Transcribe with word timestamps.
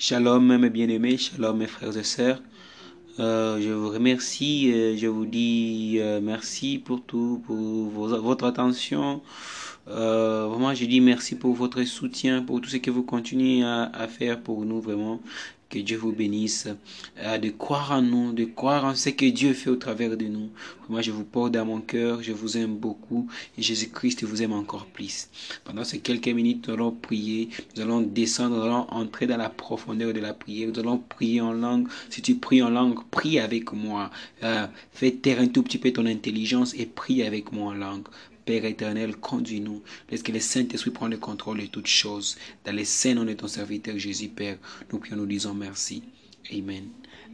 Shalom 0.00 0.56
mes 0.58 0.70
bien-aimés, 0.70 1.16
shalom 1.18 1.58
mes 1.58 1.66
frères 1.66 1.96
et 1.96 2.04
sœurs. 2.04 2.40
Euh, 3.18 3.60
je 3.60 3.70
vous 3.70 3.88
remercie, 3.90 4.72
euh, 4.72 4.96
je 4.96 5.08
vous 5.08 5.26
dis 5.26 5.96
euh, 5.98 6.20
merci 6.22 6.78
pour 6.78 7.02
tout, 7.04 7.42
pour 7.44 7.56
votre 7.56 8.44
attention. 8.44 9.20
Euh, 9.88 10.46
vraiment, 10.48 10.72
je 10.72 10.84
dis 10.84 11.00
merci 11.00 11.34
pour 11.34 11.52
votre 11.54 11.82
soutien, 11.82 12.42
pour 12.42 12.60
tout 12.60 12.68
ce 12.68 12.76
que 12.76 12.92
vous 12.92 13.02
continuez 13.02 13.64
à 13.64 14.06
faire 14.06 14.40
pour 14.40 14.64
nous, 14.64 14.80
vraiment. 14.80 15.20
Que 15.68 15.78
Dieu 15.80 15.98
vous 15.98 16.12
bénisse, 16.12 16.66
euh, 17.18 17.36
de 17.36 17.50
croire 17.50 17.92
en 17.92 18.00
nous, 18.00 18.32
de 18.32 18.44
croire 18.44 18.86
en 18.86 18.94
ce 18.94 19.10
que 19.10 19.26
Dieu 19.26 19.52
fait 19.52 19.68
au 19.68 19.76
travers 19.76 20.16
de 20.16 20.24
nous. 20.24 20.48
Moi, 20.88 21.02
je 21.02 21.10
vous 21.10 21.24
porte 21.24 21.52
dans 21.52 21.66
mon 21.66 21.82
cœur, 21.82 22.22
je 22.22 22.32
vous 22.32 22.56
aime 22.56 22.74
beaucoup 22.74 23.28
et 23.58 23.60
Jésus-Christ 23.60 24.24
vous 24.24 24.42
aime 24.42 24.54
encore 24.54 24.86
plus. 24.86 25.28
Pendant 25.64 25.84
ces 25.84 25.98
quelques 25.98 26.28
minutes, 26.28 26.66
nous 26.68 26.74
allons 26.74 26.92
prier, 26.92 27.50
nous 27.76 27.82
allons 27.82 28.00
descendre, 28.00 28.56
nous 28.56 28.62
allons 28.62 28.86
entrer 28.90 29.26
dans 29.26 29.36
la 29.36 29.50
profondeur 29.50 30.14
de 30.14 30.20
la 30.20 30.32
prière, 30.32 30.70
nous 30.72 30.80
allons 30.80 30.98
prier 30.98 31.42
en 31.42 31.52
langue. 31.52 31.86
Si 32.08 32.22
tu 32.22 32.36
pries 32.36 32.62
en 32.62 32.70
langue, 32.70 33.04
prie 33.10 33.38
avec 33.38 33.72
moi. 33.74 34.10
Euh, 34.44 34.66
fais 34.92 35.10
taire 35.10 35.40
un 35.40 35.48
tout 35.48 35.62
petit 35.62 35.78
peu 35.78 35.92
ton 35.92 36.06
intelligence 36.06 36.72
et 36.74 36.86
prie 36.86 37.22
avec 37.22 37.52
moi 37.52 37.72
en 37.72 37.74
langue. 37.74 38.08
Père 38.48 38.64
éternel, 38.64 39.14
conduis-nous. 39.16 39.82
Laisse 40.10 40.22
que 40.22 40.32
le 40.32 40.40
Saint-Esprit 40.40 40.90
prenne 40.90 41.10
le 41.10 41.18
contrôle 41.18 41.60
de 41.60 41.66
toutes 41.66 41.86
choses. 41.86 42.38
Dans 42.64 42.74
les 42.74 42.86
saints 42.86 43.12
noms 43.12 43.26
de 43.26 43.34
ton 43.34 43.46
serviteur 43.46 43.98
Jésus, 43.98 44.28
Père, 44.28 44.56
nous 44.90 44.98
prions, 44.98 45.16
nous 45.16 45.26
disons 45.26 45.52
merci. 45.52 46.02
Amen. 46.50 46.84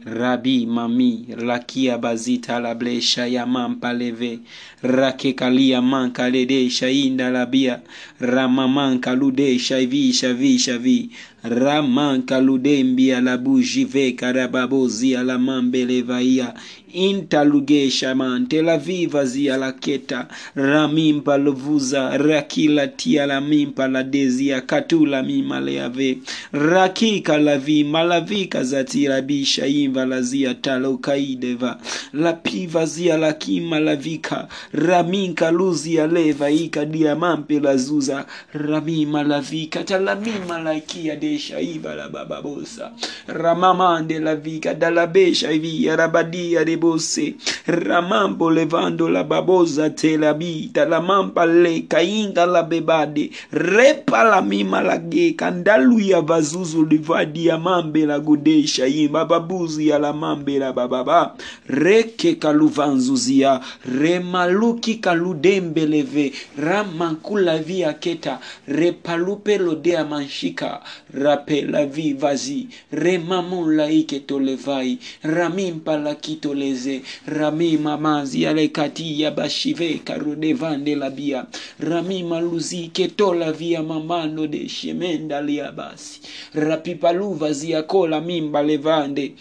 Rabbi, 0.05 0.65
mami, 0.65 1.27
rakia 1.37 1.97
bazita 1.97 2.59
lable 2.59 2.99
shaya 2.99 3.45
mampa 3.45 3.93
leve, 3.93 4.41
rake 4.83 5.33
kalia 5.37 5.81
manka 5.81 6.29
lede 6.29 6.69
shainda 6.69 7.31
labia, 7.31 7.81
ramaman 8.19 8.99
kalude 8.99 9.57
shavi 9.57 10.11
shavi 10.11 10.59
shavi, 10.59 11.09
raman 11.49 12.21
kalude 12.23 12.83
mbia 12.83 13.21
labu 13.21 13.61
jive 13.61 14.11
karababozi 14.11 15.15
ala 15.15 15.39
mambe 15.39 15.85
levaia, 15.85 16.53
intaluge 16.93 17.89
shaman 17.91 18.47
tela 18.47 18.77
viva 18.77 19.25
zia 19.25 19.57
la 19.57 19.71
keta, 19.71 20.27
ramimpa 20.55 21.37
lovuza, 21.37 22.17
rakila 22.17 22.87
tia 22.87 23.25
la 23.25 23.41
mimpa 23.41 23.87
la 23.87 24.03
dezia, 24.03 24.61
katula 24.61 25.23
mima 25.23 25.59
leave, 25.59 26.17
rakika 26.51 27.37
lavi, 27.37 27.83
malavika 27.83 28.63
zatira 28.63 29.21
bisha 29.21 29.67
imva 29.67 30.05
lazia 30.05 30.53
talo 30.53 30.97
kaideva, 30.97 31.77
la 32.13 32.33
piva 32.33 32.85
zia 32.85 33.17
la 33.17 33.33
kima 33.33 33.79
lavika, 33.79 34.47
raminka 34.73 35.51
luzia 35.51 36.07
leva 36.07 36.49
ika 36.49 36.85
diamampe 36.85 37.59
la 37.59 37.77
zuza, 37.77 38.25
ramima 38.53 39.23
lavika, 39.23 39.83
talamima 39.83 40.59
la 40.59 40.79
kia 40.79 41.15
desha 41.35 41.59
iva 41.59 41.95
la 41.95 42.07
bababosa, 42.09 42.91
ramamande 43.27 44.19
la 44.19 44.35
vika, 44.35 44.73
dalabesha 44.73 45.51
via 45.59 45.95
rabadia 45.95 46.63
de 46.63 46.77
bose, 46.77 47.35
ramambo 47.67 48.49
levando 48.49 49.09
la 49.09 49.23
babosa 49.23 49.89
te 49.89 50.17
la 50.17 51.01
mampa 51.01 51.45
le 51.45 51.81
kainga 51.87 52.45
la 52.45 52.63
bebade, 52.63 53.31
repa 53.51 54.23
la 54.23 54.41
mima 54.41 54.81
la 54.81 54.97
ge, 54.97 55.35
kandaluya 55.35 56.21
vazuzu 56.21 56.85
livadi 56.85 57.47
ya 57.47 57.57
mambe 57.57 58.05
la 58.05 58.19
godesha 58.19 58.87
imba 58.87 59.25
babuzi 59.25 59.89
ya 59.89 59.99
la 59.99 60.13
mambe 60.13 60.59
la 60.59 60.71
bababa, 60.71 61.35
reke 61.67 62.35
kaluvanzuzia, 62.35 63.59
remaluki 63.99 64.95
kaludembe 64.95 65.85
leve, 65.85 66.31
ramankula 66.57 67.57
via 67.57 67.93
keta, 67.93 68.39
repalupe 68.67 69.57
lodea 69.57 70.05
manshika, 70.05 70.81
rape 71.15 71.61
la 71.61 71.85
vi 71.85 72.13
vazi, 72.13 72.67
remamon 72.91 73.75
la 73.75 73.89
ike 73.89 74.19
tolevai, 74.27 74.97
ramimpa 75.23 75.97
la 75.97 76.15
kitoleze, 76.15 77.01
rami 77.27 77.77
mamazi 77.77 78.43
ya 78.43 78.53
lekati 78.53 79.21
ya 79.21 79.31
bashive 79.31 80.01
karodevande 80.03 80.95
la 80.95 81.09
bia, 81.09 81.45
rami 81.79 82.23
maluzi 82.23 82.87
ketola 82.93 83.51
via 83.51 83.83
mamando 83.83 84.47
de 84.47 84.67
shemenda 84.69 85.41
lia 85.41 85.71
basi, 85.71 86.21
rapipaluva 86.53 87.53
zia 87.53 87.83
kola 87.83 88.21
mimba 88.21 88.63
levande, 88.63 89.33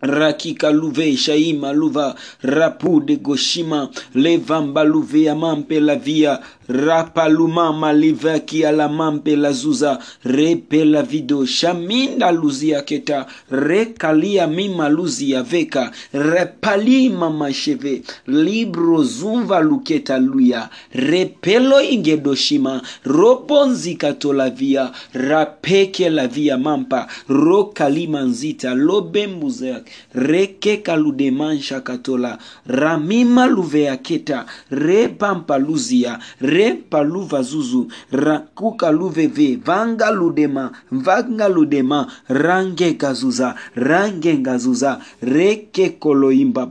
rakika 0.00 0.70
luve 0.70 1.16
shaima 1.16 1.72
luva. 1.72 2.14
Rapude 2.42 3.16
goshima 3.16 3.90
levamba 4.14 4.84
luve 4.84 5.22
ya 5.22 5.34
mampe 5.34 5.80
la 5.80 5.96
via 5.96 6.38
rapalumama 6.68 7.92
livaki 7.92 8.64
ala 8.64 8.88
mampe 8.88 9.36
la 9.36 9.52
zuza 9.52 9.98
repe 10.24 10.84
la 10.84 11.02
vido 11.02 11.46
shaminda 11.46 12.32
luzia 12.32 12.82
keta 12.82 13.26
rekalia 13.50 14.46
mima 14.46 14.88
luzia 14.88 15.42
veka 15.42 15.90
repalima 16.12 17.30
masheve 17.30 18.02
libro 18.26 19.02
zumva 19.04 19.60
luketa 19.60 20.18
luya 20.18 20.68
repelo 20.92 21.82
ingedoshima 21.82 22.82
roponzi 23.04 23.94
katola 23.94 24.50
via 24.50 24.90
rapeke 25.12 26.10
la 26.10 26.26
via 26.26 26.58
mampa 26.58 27.06
rokalima 27.28 28.20
nzita 28.20 28.74
lobembuzea 28.74 29.80
reke 30.14 30.82
ludemansha 30.96 31.80
katola 31.80 32.38
ramima 32.66 33.46
luvea 33.46 33.96
keta 33.96 34.46
repampa 34.70 35.58
luzia 35.58 36.18
repa 36.58 37.00
luva 37.12 37.42
zuzu 37.42 37.82
rakuka 38.12 38.90
luveve 38.98 39.48
vanga 39.66 40.10
ludema 40.10 40.64
vanga 40.90 41.48
ludema 41.48 42.06
range 42.28 42.92
gazuza 43.00 43.54
range 43.74 44.32
ngazuza 44.38 45.00
reke 45.22 45.88
koloimba 46.02 46.66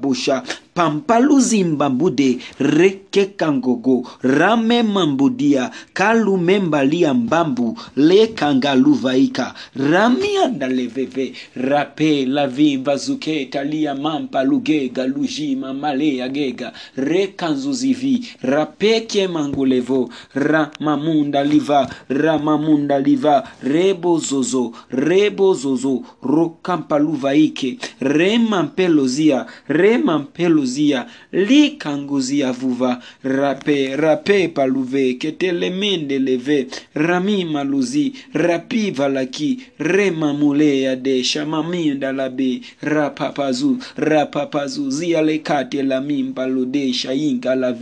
pampaluzimbabude 0.77 2.37
rekekangogo 2.59 4.07
ramemambudia 4.21 5.71
kalumembalia 5.93 7.13
mbambu 7.13 7.79
lekangaluvaika 7.95 9.53
ramiandaleveve 9.75 11.33
rape 11.55 12.25
lavimvazuketalia 12.25 13.95
mampalugega 13.95 15.07
lujima 15.07 15.73
maleagega 15.73 16.73
rekanzuzivi 16.95 18.27
rapekemangulevo 18.41 20.09
ramamundaliva 20.33 21.89
ramamundaliva 22.09 23.47
rebozozo 23.63 24.71
rebozozo 24.91 26.01
rokampaluvaike 26.23 27.77
remampelozia 27.99 29.45
remampelo 29.67 30.66
remampelozia 30.67 31.05
likanguzia 31.31 32.51
vuva. 32.51 33.01
Rape 33.23 33.95
rape 33.95 34.47
paluve 34.47 35.13
ketelemende 35.13 36.19
leve. 36.19 36.67
Rami 36.93 37.45
maluzi 37.45 38.13
rapi 38.33 38.91
valaki. 38.91 39.59
Remamulea 39.79 40.95
de 40.95 41.23
shamaminda 41.23 42.11
labe. 42.11 42.61
Rapapazu 42.81 43.77
rapapazu 43.97 44.91
zia 44.91 45.21
lekate 45.21 45.83
la 45.83 46.01
mimba 46.01 46.47
lode 46.47 46.93
shainga 46.93 47.55
la 47.55 47.73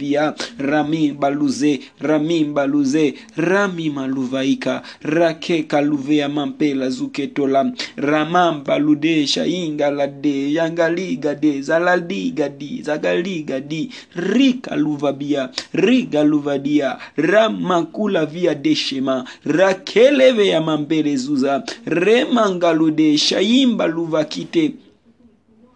rami 0.60 1.12
baluze 1.12 1.80
rami 2.00 2.44
baluze. 2.46 3.14
Rami 3.38 3.90
maluvaika 3.90 4.82
rake 5.02 5.64
kaluvea 5.64 6.30
mampela 6.30 6.90
zuketola. 6.90 7.72
Ramamba 7.98 8.78
lude 8.80 9.28
shainga 9.28 9.92
la 9.92 10.08
yangaliga 10.54 11.36
de 11.36 11.62
zaladiga 11.62 12.50
di 12.50 12.75
zagaliga 12.82 13.60
di 13.60 13.92
rikaluvabia 14.16 15.50
rigaluvadia 15.74 16.98
rigaluva 17.18 17.76
dia 18.18 18.26
via 18.26 18.56
deshema 18.56 19.26
rakeleve 19.46 20.48
mambele 20.62 21.18
zuza 21.18 21.64
remangalude 21.86 23.18
shaimba 23.18 23.88
luva 23.88 24.24
kite 24.26 24.85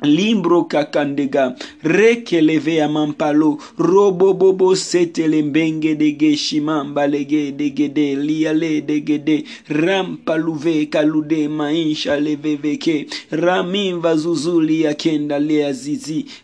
limbro 0.01 0.63
kakandega 0.63 1.55
rekeleve 1.83 2.87
mampalo 2.87 3.57
robobobo 3.77 4.75
setele 4.75 5.41
mbenge 5.41 5.95
dege 5.95 6.37
shimamba 6.37 7.07
lege 7.07 7.51
degede 7.51 8.15
liale 8.15 8.81
degede 8.81 9.43
rampaluve 9.69 10.85
kalude 10.85 11.47
maisha 11.47 12.19
leveveke 12.19 13.07
ramimva 13.31 14.15
zuzuli 14.15 14.81
ya 14.81 14.93
kenda 14.93 15.39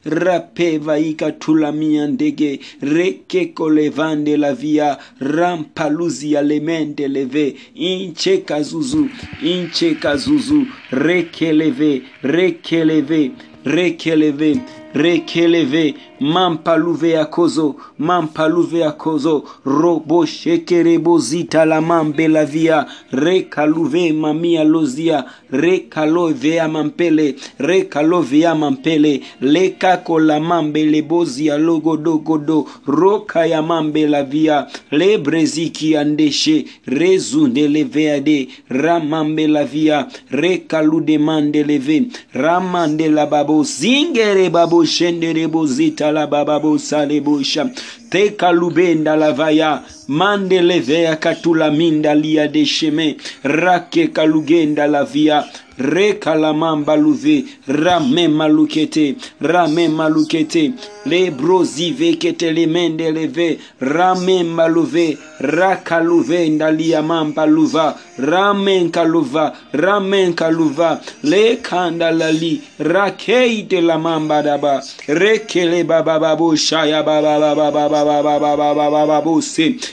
rapeva 0.06 1.00
ikatulamia 1.00 2.08
ndege 2.08 2.60
rekekolevande 2.82 4.38
la 4.38 4.54
via 4.54 4.98
rampaluzi 5.20 6.32
ya 6.32 6.42
lemente 6.42 7.08
leve 7.08 7.56
incheka 7.76 8.62
zuzu 8.64 9.10
incheka 9.44 10.18
zuzu 10.18 10.66
rekeleve 10.92 12.02
rekeleve 12.24 13.32
rekeleve 13.66 14.60
rekeleve 14.96 15.94
mampaluve 16.20 17.10
ya 17.10 17.26
kozo 17.26 17.76
mampaluve 18.00 18.80
ya 18.80 18.92
kozo 18.92 19.44
robo 19.66 20.26
shekerebo 20.26 21.20
zita 21.20 21.66
la 21.66 21.82
mambe 21.82 22.28
la 22.28 22.46
via 22.46 22.86
rekaluve 23.12 24.14
mamia 24.14 24.64
lozia 24.64 25.24
rekalovea 25.52 26.68
mampele 26.68 27.36
rekalovea 27.60 28.56
mampele 28.56 29.22
lekako 29.42 30.20
la 30.20 30.40
mambe 30.40 30.86
lebozia 30.86 31.58
logodogodo 31.58 32.68
roka 32.88 33.46
ya 33.46 33.62
mambe 33.62 34.08
la 34.08 34.24
via 34.24 34.68
lebreziki 34.92 35.98
andeshe 35.98 36.66
rezunde 36.86 37.68
leveade 37.68 38.48
ramambe 38.70 39.48
la 39.48 39.64
via 39.66 40.08
rekalude 40.32 41.18
mande 41.18 41.64
leve 41.64 42.04
ramande 42.34 43.08
la 43.10 43.26
babo 43.26 43.64
zingere 43.64 44.50
babo 44.50 44.85
shendere 44.86 45.48
bozita 45.48 46.12
la 46.12 46.28
bababo 46.28 46.78
salebosha 46.78 47.70
teka 48.10 48.52
lubenda 48.52 49.16
la 49.16 49.32
vaya. 49.32 49.82
Mande 50.08 50.62
levea 50.62 51.16
katula 51.16 51.72
minda 51.72 52.14
lia 52.16 52.48
de 52.48 52.66
sheme. 52.66 53.18
Rake 53.44 54.08
kalugenda 54.14 54.88
la 54.88 55.04
via 55.04 55.44
reka 55.78 56.36
la 56.36 56.54
mamba 56.54 56.96
luve 56.96 57.46
rame 57.68 58.28
malukete 58.28 59.16
rame 59.42 59.88
malukete 59.88 60.74
le 61.06 61.32
brozi 61.32 61.92
vekete 61.92 62.52
le 62.54 62.66
mende 62.68 63.12
leve 63.12 63.60
rame 63.82 64.44
maluve 64.44 65.18
raka 65.40 66.00
luvenda 66.00 66.72
lia 66.72 67.02
mamba 67.02 67.46
luva 67.46 67.96
ramen 68.18 68.90
kaluva 68.92 69.54
ramen 69.74 70.34
kaluva 70.34 71.02
le 71.24 71.58
kanda 71.58 72.12
lali 72.12 72.62
rakeite 72.80 73.82
la 73.82 73.98
mamba 73.98 74.42
daba 74.42 74.82
rekele 75.08 75.84
baba 75.84 76.20
babu 76.20 76.56
shaya 76.56 77.04
baba 77.04 77.40
baba 77.40 77.72
baba 77.72 78.06
baba 78.24 78.56
baba 78.56 79.06
baba 79.08 79.22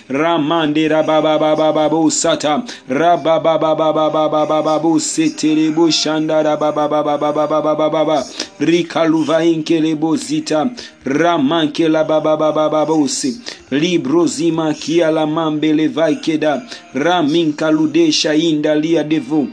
ramande 0.08 0.88
rababa 0.88 1.38
baba 1.38 2.10
sata 2.10 2.62
rababa 2.88 3.58
baba 3.58 3.92
baba 3.92 4.28
baba 4.46 4.78
shanda 5.90 6.42
rababa 6.42 6.88
baba 6.88 7.18
baba 7.18 7.46
baba 7.46 7.90
baba 7.90 8.24
rikaluva 8.60 9.44
inkele 9.44 9.94
bozita 9.94 10.70
ramanke 11.04 11.88
la 11.88 12.04
baba 12.04 12.36
baba 12.36 12.68
babu 12.68 13.08
se 13.08 13.34
librozima 13.70 14.74
kia 14.74 15.10
la 15.10 15.26
mambe 15.26 15.72
le 15.72 15.88
vaikeda 15.88 16.62
raminka 16.94 17.70
ludesha 17.70 18.34
inda 18.34 18.74
lia 18.74 19.04
devu 19.04 19.48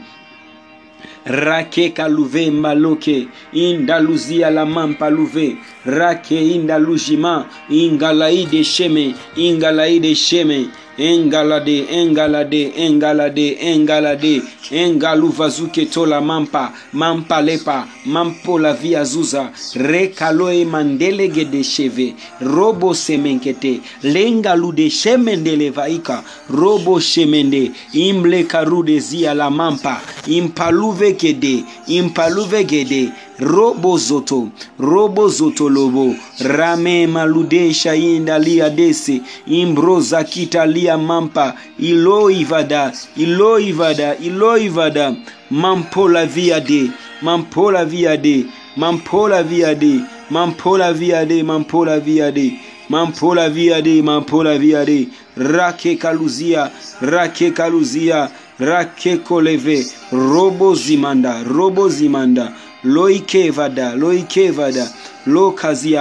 rake 1.24 1.90
kaluve 1.90 2.50
maloke 2.50 3.28
indaluzia 3.52 4.50
la 4.50 4.66
mampa 4.66 5.10
luve 5.10 5.56
rake 5.84 6.54
indalujima 6.54 7.46
ingalaide 7.70 8.64
sheme 8.64 9.14
ingalaide 9.36 10.14
sheme 10.14 10.68
engalade 10.98 11.86
engalade 11.90 12.72
engalade 12.76 13.56
engalade. 13.60 14.42
Engaluvazuketola 14.70 16.20
mampa 16.20 16.72
mampalepa 16.92 17.86
mampola 18.06 18.72
via 18.74 19.04
zuza. 19.04 19.50
Rekaloe 19.74 20.64
mandelegedesheve 20.64 22.14
robo 22.40 22.94
semenkete. 22.94 23.80
Lengalude 24.02 24.90
shemendele 24.90 25.70
vaika 25.70 26.22
robo 26.50 27.00
shemende. 27.00 27.70
Imblekarude 27.92 28.98
zia 29.00 29.34
la 29.34 29.50
mampa. 29.50 30.00
Impaluvekede 30.26 31.64
impaluvegede 31.86 33.12
robo 33.40 33.96
zoto 33.98 34.48
robo 34.78 35.28
zoto 35.28 35.68
lobo. 35.68 36.14
Rame 36.40 37.06
malude 37.06 37.72
shainda 37.74 38.38
lia 38.38 38.70
dese. 38.70 39.20
Imbroza 39.46 40.24
kita 40.24 40.66
lia 40.66 40.98
mampa. 40.98 41.54
Ilo 41.78 42.30
ivada 42.30 42.92
ilo 43.16 43.58
ivada 43.58 44.16
ilo 44.18 44.58
ivada. 44.58 45.16
Mampola 45.50 46.26
via 46.26 46.60
de 46.60 46.90
mampola 47.22 47.84
via 47.84 48.16
de 48.16 48.46
mampola 48.76 49.42
via 49.42 49.74
de 49.74 50.04
mampola 50.20 50.92
via 50.92 51.24
de 51.24 51.42
mampola 51.42 51.98
via 52.00 52.30
de 52.32 52.52
mampola 52.88 53.48
via 53.50 53.82
de 53.82 54.02
mampola 54.02 54.58
via 54.58 54.84
de 54.84 55.08
rake 55.36 55.96
kaluzia 55.96 56.70
rake 57.00 57.50
kaluzia 57.50 58.30
rake 58.60 59.16
koleve. 59.24 59.86
Robo 60.12 60.74
zimanda 60.74 61.42
robo 61.42 61.88
zimanda 61.88 62.52
Loikevada, 62.84 63.94
Loikevada. 63.94 64.88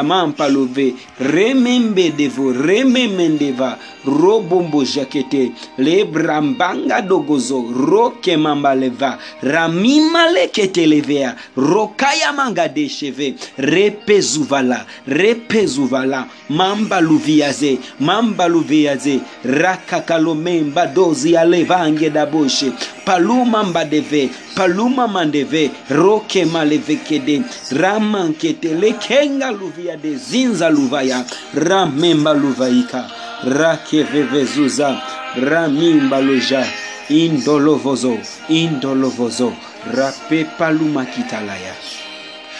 Mampalove 0.03 0.93
remembe 1.19 2.11
devo 2.11 2.51
rememendeva 2.51 3.77
robombo 4.05 4.83
jakete 4.83 5.51
lebrambanga 5.77 7.01
dogozo 7.01 7.65
roke 7.73 8.37
mambaleva 8.37 9.17
ramimalekete 9.41 10.85
rokaya 11.57 12.33
manga 12.33 12.67
desheve 12.67 13.35
repezuvala 13.57 14.85
repezuvala 15.07 16.27
mambaluviaze 16.49 17.77
mambaluviaze 17.99 19.19
rakakalomemba 19.43 20.87
dozi 20.87 21.37
alevange 21.37 22.09
daboshe 22.09 22.71
paluma 23.05 23.63
mbadeve 23.63 24.29
paluma 24.55 25.07
mandeve 25.07 25.71
roke 25.89 26.45
malevekede 26.45 27.41
kenga 29.09 29.51
luvia 29.51 29.97
dezinza 29.97 30.69
luvaya 30.69 31.25
ramemba 31.53 32.33
luvaika 32.33 33.09
rakevevezuza 33.43 35.01
ramimba 35.49 36.21
loja 36.21 36.61
indolovozo 37.09 38.17
indolovozo 38.49 39.53
rapepalumakitalaya 39.97 41.73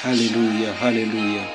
haleluya 0.04 0.74
haleluya 0.82 1.46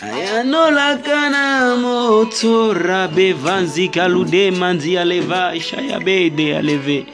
ayanolaka 0.00 1.30
na 1.30 1.76
moto 1.76 2.72
rabe 2.74 3.32
vanzika 3.32 4.08
lude 4.08 4.50
manzi 4.50 4.98
aleva 4.98 5.60
shayabede 5.60 6.56
aleve. 6.56 7.06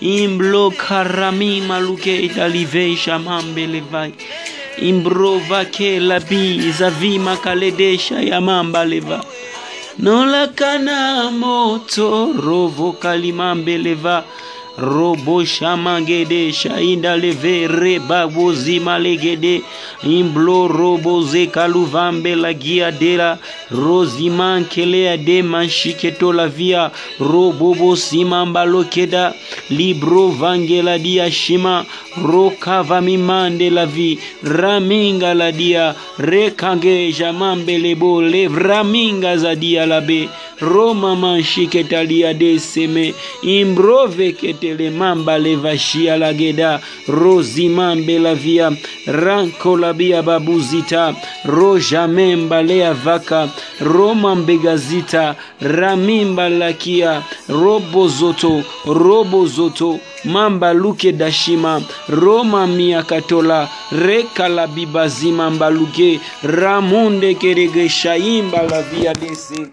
Imblokarami 0.00 1.60
maluke 1.60 2.16
italive 2.26 2.96
shamambelevai 2.96 4.14
imbrova 4.78 5.64
ke 5.64 6.00
labi 6.00 6.72
zavima 6.72 7.36
kaledesha 7.36 8.20
yamamba 8.20 8.84
leva 8.84 9.24
nolakana 9.98 11.30
moto 11.30 12.32
rovo 12.32 12.92
kalimambe 12.92 13.78
leva 13.78 14.24
robo 14.78 15.44
shamangede 15.44 16.52
shainda 16.52 17.16
leve 17.16 17.68
reba 17.68 18.26
bozima 18.28 18.98
imblo 20.04 20.68
robo 20.68 21.22
ze 21.22 21.46
kaluvambe 21.46 22.34
la 22.36 22.52
gia 22.52 22.90
dela 22.90 23.38
roziman 23.70 24.64
kelea 24.64 25.16
de 25.16 25.42
manshiketo 25.42 26.32
la 26.32 26.46
via. 26.48 26.90
Robo 27.18 27.74
bosimamba 27.74 28.64
lokeda 28.64 29.34
libro 29.70 30.28
vangela 30.28 30.98
dia 30.98 31.30
shima. 31.30 31.84
Rokava 32.16 33.00
mimande 33.00 33.70
la 33.70 33.86
vi 33.86 34.18
raminga 34.42 35.34
la 35.34 35.50
dia. 35.52 35.94
Rekangeja 36.18 37.32
jamambe 37.32 37.78
lebo 37.78 38.20
levraminga 38.22 39.36
za 39.38 39.54
dia 39.54 39.86
labe 39.86 40.28
roma 40.62 41.16
manshiketalia 41.16 42.34
deseme 42.34 43.14
imbrove 43.42 44.32
ketelemamba 44.32 45.38
levashia 45.38 46.16
lageda 46.16 46.80
rozimambe 47.08 48.18
lavia 48.18 48.72
ranko 49.06 49.76
labia 49.76 50.22
babuzita 50.22 51.14
rojamemba 51.44 52.62
leavaka 52.62 53.48
roma 53.80 54.34
mbegazita 54.34 55.34
ramimba 55.60 56.48
lakia 56.48 57.22
robozoto 57.48 58.62
robozoto 58.86 59.98
mamba 60.24 60.72
luke 60.72 61.12
dashima 61.12 61.82
roma 62.08 62.66
miakatola 62.66 63.68
rekala 63.92 64.66
bibazima 64.66 65.50
mbaluke 65.50 66.20
ramunde 66.42 67.34
keregesha 67.34 68.16
imba 68.16 68.62
lavia 68.62 69.14
dese 69.14 69.66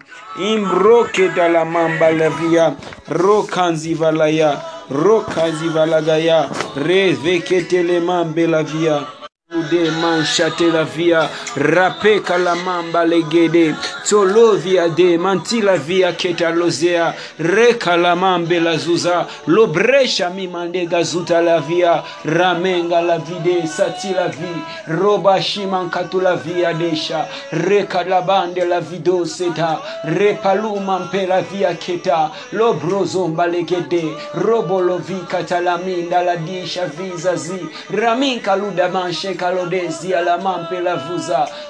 imbroke 0.52 1.28
dalamamba 1.28 2.10
lavia 2.10 2.74
rokanzivalaya 3.08 4.60
rokazivalagaya 4.90 6.50
reveketelemambe 6.76 8.46
lavia 8.46 9.19
la 9.52 9.58
via 9.58 9.68
de 9.70 9.90
manchate 9.90 10.70
la 10.70 10.84
via 10.84 11.28
rapeka 11.56 12.38
la 12.38 12.54
mamba 12.54 13.04
legede. 13.04 13.74
Tolovia 14.08 14.88
de 14.88 15.16
manti 15.18 15.60
la 15.60 15.76
via 15.76 16.12
keta 16.12 16.50
lozea. 16.50 17.14
Reka 17.38 17.96
la 17.96 18.14
mambe 18.14 18.60
la 18.60 18.76
zuza 18.76 19.26
lobresha 19.46 20.30
mi 20.30 20.46
mande 20.46 20.86
gazuta 20.86 21.40
la 21.40 21.58
via. 21.60 22.02
Ramenga 22.24 23.00
la 23.00 23.18
vide 23.18 23.66
sati 23.66 24.12
la 24.12 24.28
vi. 24.28 24.62
Roba 24.86 25.40
shimankatu 25.40 26.20
la 26.20 26.36
via 26.36 26.72
desha. 26.72 27.26
Reka 27.50 28.04
la 28.04 28.22
bande 28.22 28.64
la 28.64 28.80
vido 28.80 29.24
seta. 29.24 29.80
Repaluma 30.04 30.98
mpe 30.98 31.26
la 31.26 31.40
via 31.40 31.74
keta. 31.74 32.30
Lobrozomba 32.52 33.46
legede. 33.46 34.14
Robo 34.34 34.80
lovi 34.80 35.24
katalaminda 35.28 36.22
la 36.22 36.36
disha 36.36 36.86
vizazi. 36.86 37.68
Raminka 37.90 38.56
luda 38.56 38.88
manche 38.88 39.34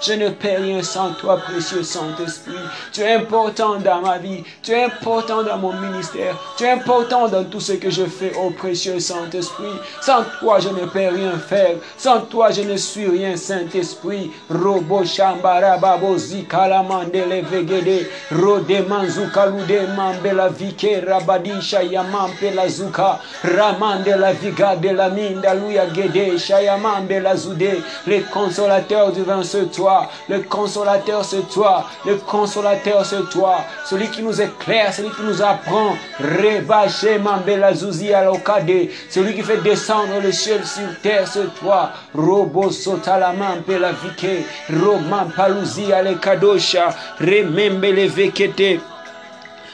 je 0.02 0.12
ne 0.14 0.30
peux 0.30 0.62
rien 0.62 0.82
sans 0.82 1.12
toi 1.12 1.36
précieux 1.36 1.84
Saint-Esprit. 1.84 2.54
Tu 2.92 3.00
es 3.02 3.14
important 3.14 3.76
dans 3.76 4.00
ma 4.00 4.18
vie. 4.18 4.42
Tu 4.62 4.72
es 4.72 4.84
important 4.84 5.42
dans 5.42 5.58
mon 5.58 5.72
ministère. 5.74 6.36
Tu 6.56 6.64
es 6.64 6.70
important 6.70 7.28
dans 7.28 7.44
tout 7.44 7.60
ce 7.60 7.72
que 7.72 7.90
je 7.90 8.04
fais 8.04 8.32
au 8.36 8.50
précieux 8.50 8.98
Saint-Esprit. 8.98 9.72
Sans 10.00 10.24
toi 10.40 10.58
je 10.58 10.68
ne 10.68 10.86
peux 10.86 11.08
rien 11.14 11.38
faire. 11.38 11.76
Sans 11.96 12.20
toi 12.22 12.50
je 12.50 12.62
ne 12.62 12.76
suis 12.76 13.08
rien 13.08 13.36
Saint-Esprit. 13.36 14.32
Robo 14.50 15.04
shambara 15.04 15.76
babo 15.78 16.16
zikalamande 16.18 17.24
le 17.28 17.42
vegede. 17.42 18.08
Rode 18.32 18.84
manzuka 18.88 19.46
lude 19.46 19.86
mambe 19.96 20.32
la 20.34 20.48
vike 20.48 21.04
rabadisha 21.06 21.82
ya 21.82 22.02
mampe 22.02 22.50
la 22.54 22.68
zuka. 22.68 23.20
Ramande 23.44 24.16
la 24.18 24.32
viga 24.32 24.74
de 24.76 24.90
la 24.92 25.08
minda 25.08 25.54
luya 25.54 25.86
gede. 25.86 26.36
Shayamambe 26.38 27.20
la 27.22 27.36
zude 27.36 27.59
le 28.06 28.20
consolateur 28.32 29.12
devant 29.12 29.42
ce 29.42 29.58
toi 29.58 30.08
le 30.28 30.40
consolateur 30.40 31.24
c'est 31.24 31.48
toi 31.48 31.84
le 32.06 32.16
consolateur 32.16 33.04
c'est 33.04 33.28
toi 33.30 33.58
celui 33.86 34.08
qui 34.08 34.22
nous 34.22 34.40
éclaire 34.40 34.92
celui 34.92 35.10
qui 35.10 35.22
nous 35.22 35.42
apprend. 35.42 35.96
Rebache 36.20 37.18
mambe 37.22 37.56
la 37.58 37.74
zuzi 37.74 38.12
alokade. 38.12 38.88
Celui 39.08 39.34
qui 39.34 39.42
fait 39.42 39.58
descendre 39.58 40.20
le 40.22 40.32
ciel 40.32 40.64
sur 40.64 40.88
terre 41.02 41.26
c'est 41.26 41.54
toi 41.58 41.90
robo 42.14 42.70
sotalamampe 42.70 43.68
la 43.68 43.92
vike. 43.92 44.46
Roman 44.70 45.30
paluzi 45.36 45.92
ale 45.92 46.16
kadosha 46.18 46.90
remembe 47.20 47.84
le 47.84 48.06
vekete 48.06 48.80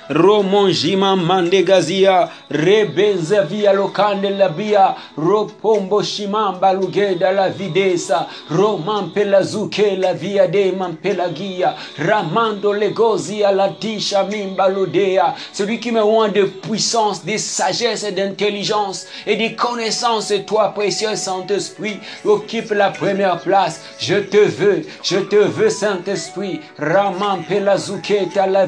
romonjima 0.09 1.17
mandegazia 1.17 2.29
rebenza 2.51 3.43
via 3.43 3.73
lokande 3.73 4.31
la 4.31 4.49
bia 4.49 4.95
ropombo 5.17 6.03
shimamba 6.03 6.73
lugeda 6.73 7.33
la 7.33 7.49
videsa 7.49 8.27
romampe 8.51 9.25
la 9.25 9.43
zuke 9.43 9.97
la 9.97 10.13
via 10.15 10.47
de 10.47 10.73
mampela 10.73 11.29
gia 11.35 11.75
ramando 11.99 12.73
legozia 12.73 13.51
la 13.51 13.69
tisha 13.69 14.25
mimba 14.25 14.69
ludea 14.69 15.35
celui 15.53 15.79
qui 15.81 15.91
me 15.91 16.01
rend 16.01 16.29
de 16.29 16.45
puissance 16.45 17.25
de 17.25 17.37
sagesse 17.37 18.05
et 18.05 18.13
d'intelligence 18.13 19.07
et 19.27 19.37
de 19.37 19.55
connaissance 19.57 20.33
toi 20.47 20.73
précieux 20.75 21.17
Saint-Esprit 21.17 21.99
occupe 22.25 22.71
la 22.71 22.91
première 22.91 23.41
place. 23.41 23.81
Je 23.99 24.17
te 24.17 24.37
veux 24.37 24.83
je 25.03 25.19
te 25.19 25.37
veux 25.37 25.71
Saint-Esprit 25.71 26.61
ramampe 26.79 27.51
la 27.61 27.77
zuketa 27.77 28.47
la 28.47 28.67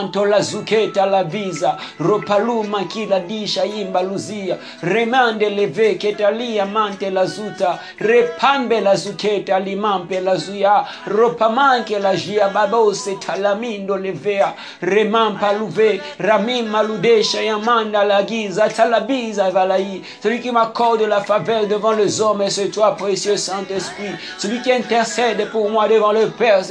manto 0.00 0.24
la 0.24 0.40
zuketa 0.40 1.06
la 1.06 1.24
visa 1.24 1.76
ropaluma 1.98 2.84
kila 2.84 3.20
disha 3.20 3.64
imba 3.64 4.02
luzia 4.02 4.56
remande 4.82 5.50
leve 5.50 5.98
ketalia 5.98 6.64
mante 6.64 7.10
la 7.10 7.26
zuta 7.26 7.78
repambe 7.98 8.80
la 8.80 8.96
zuketa 8.96 9.58
limampe 9.58 10.20
la 10.20 10.36
zuya 10.36 10.86
ropamanke 11.06 11.98
la 11.98 12.16
jia 12.16 12.48
babose 12.48 13.16
talamindo 13.20 13.96
levea 13.96 14.54
remampa 14.80 15.52
luve 15.52 16.00
ramima 16.18 16.82
ludesha 16.82 17.42
yamanda 17.42 18.04
la 18.04 18.22
giza 18.22 18.68
talabiza 18.68 19.50
valai 19.50 20.02
celui 20.22 20.40
qui 20.40 20.50
m'accorde 20.50 21.02
la 21.06 21.20
faveur 21.20 21.66
devant 21.66 21.92
les 21.92 22.20
hommes 22.20 22.42
et 22.42 22.50
c'est 22.50 22.68
toi 22.68 22.96
précieux 22.96 23.36
Saint-Esprit. 23.36 24.14
Celui 24.38 24.60
qui 24.62 24.72
intercède 24.72 25.50
pour 25.50 25.68
moi 25.70 25.88
devant 25.88 26.12
le 26.12 26.28
Père 26.30 26.62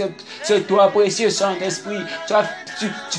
c'est 0.43 0.67
toi 0.67 0.87
précieux 0.87 1.29
Saint-Esprit. 1.29 1.99
Tu, 2.27 2.33
tu, 2.79 2.85
tu, 3.11 3.18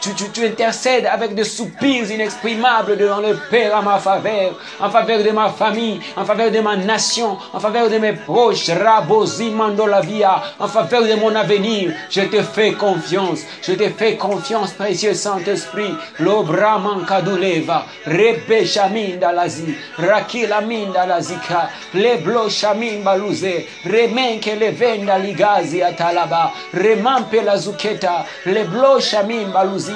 tu, 0.00 0.30
tu, 0.32 0.46
intercèdes 0.46 1.06
avec 1.06 1.34
des 1.34 1.44
soupirs 1.44 2.10
inexprimables 2.10 2.96
devant 2.96 3.20
le 3.20 3.36
Père 3.50 3.76
en 3.76 3.82
ma 3.82 3.98
faveur, 3.98 4.58
en 4.80 4.90
faveur 4.90 5.22
de 5.22 5.30
ma 5.30 5.50
famille, 5.50 6.00
en 6.16 6.24
faveur 6.24 6.50
de 6.50 6.60
ma 6.60 6.76
nation, 6.76 7.36
en 7.52 7.60
faveur 7.60 7.90
de 7.90 7.98
mes 7.98 8.14
proches, 8.14 8.70
Rabosi 8.70 9.50
Mandolavia, 9.50 10.42
en 10.58 10.68
faveur 10.68 11.02
de 11.02 11.14
mon 11.14 11.34
avenir. 11.34 11.92
Je 12.10 12.22
te 12.22 12.42
fais 12.42 12.72
confiance, 12.72 13.40
je 13.62 13.72
te 13.72 13.88
fais 13.90 14.16
confiance, 14.16 14.72
précieux 14.72 15.14
Saint-Esprit. 15.14 15.92
L'obra 16.18 16.78
mankaduleva, 16.78 17.84
rebe 18.06 18.64
shaminda 18.64 19.32
lazi, 19.32 19.74
rakila 19.98 20.60
minda 20.60 21.06
lazika, 21.06 21.68
leblo 21.94 22.48
shamimba 22.48 23.16
luze, 23.16 23.66
remenke 23.84 24.56
le 24.58 24.70
venda 24.70 25.18
ligazi 25.18 25.82
atalaba, 25.82 26.52
remampe 26.72 27.42
la 27.44 27.56
zuketa, 27.56 28.24
leblo 28.46 29.00
shamimba 29.00 29.64
luzia, 29.64 29.89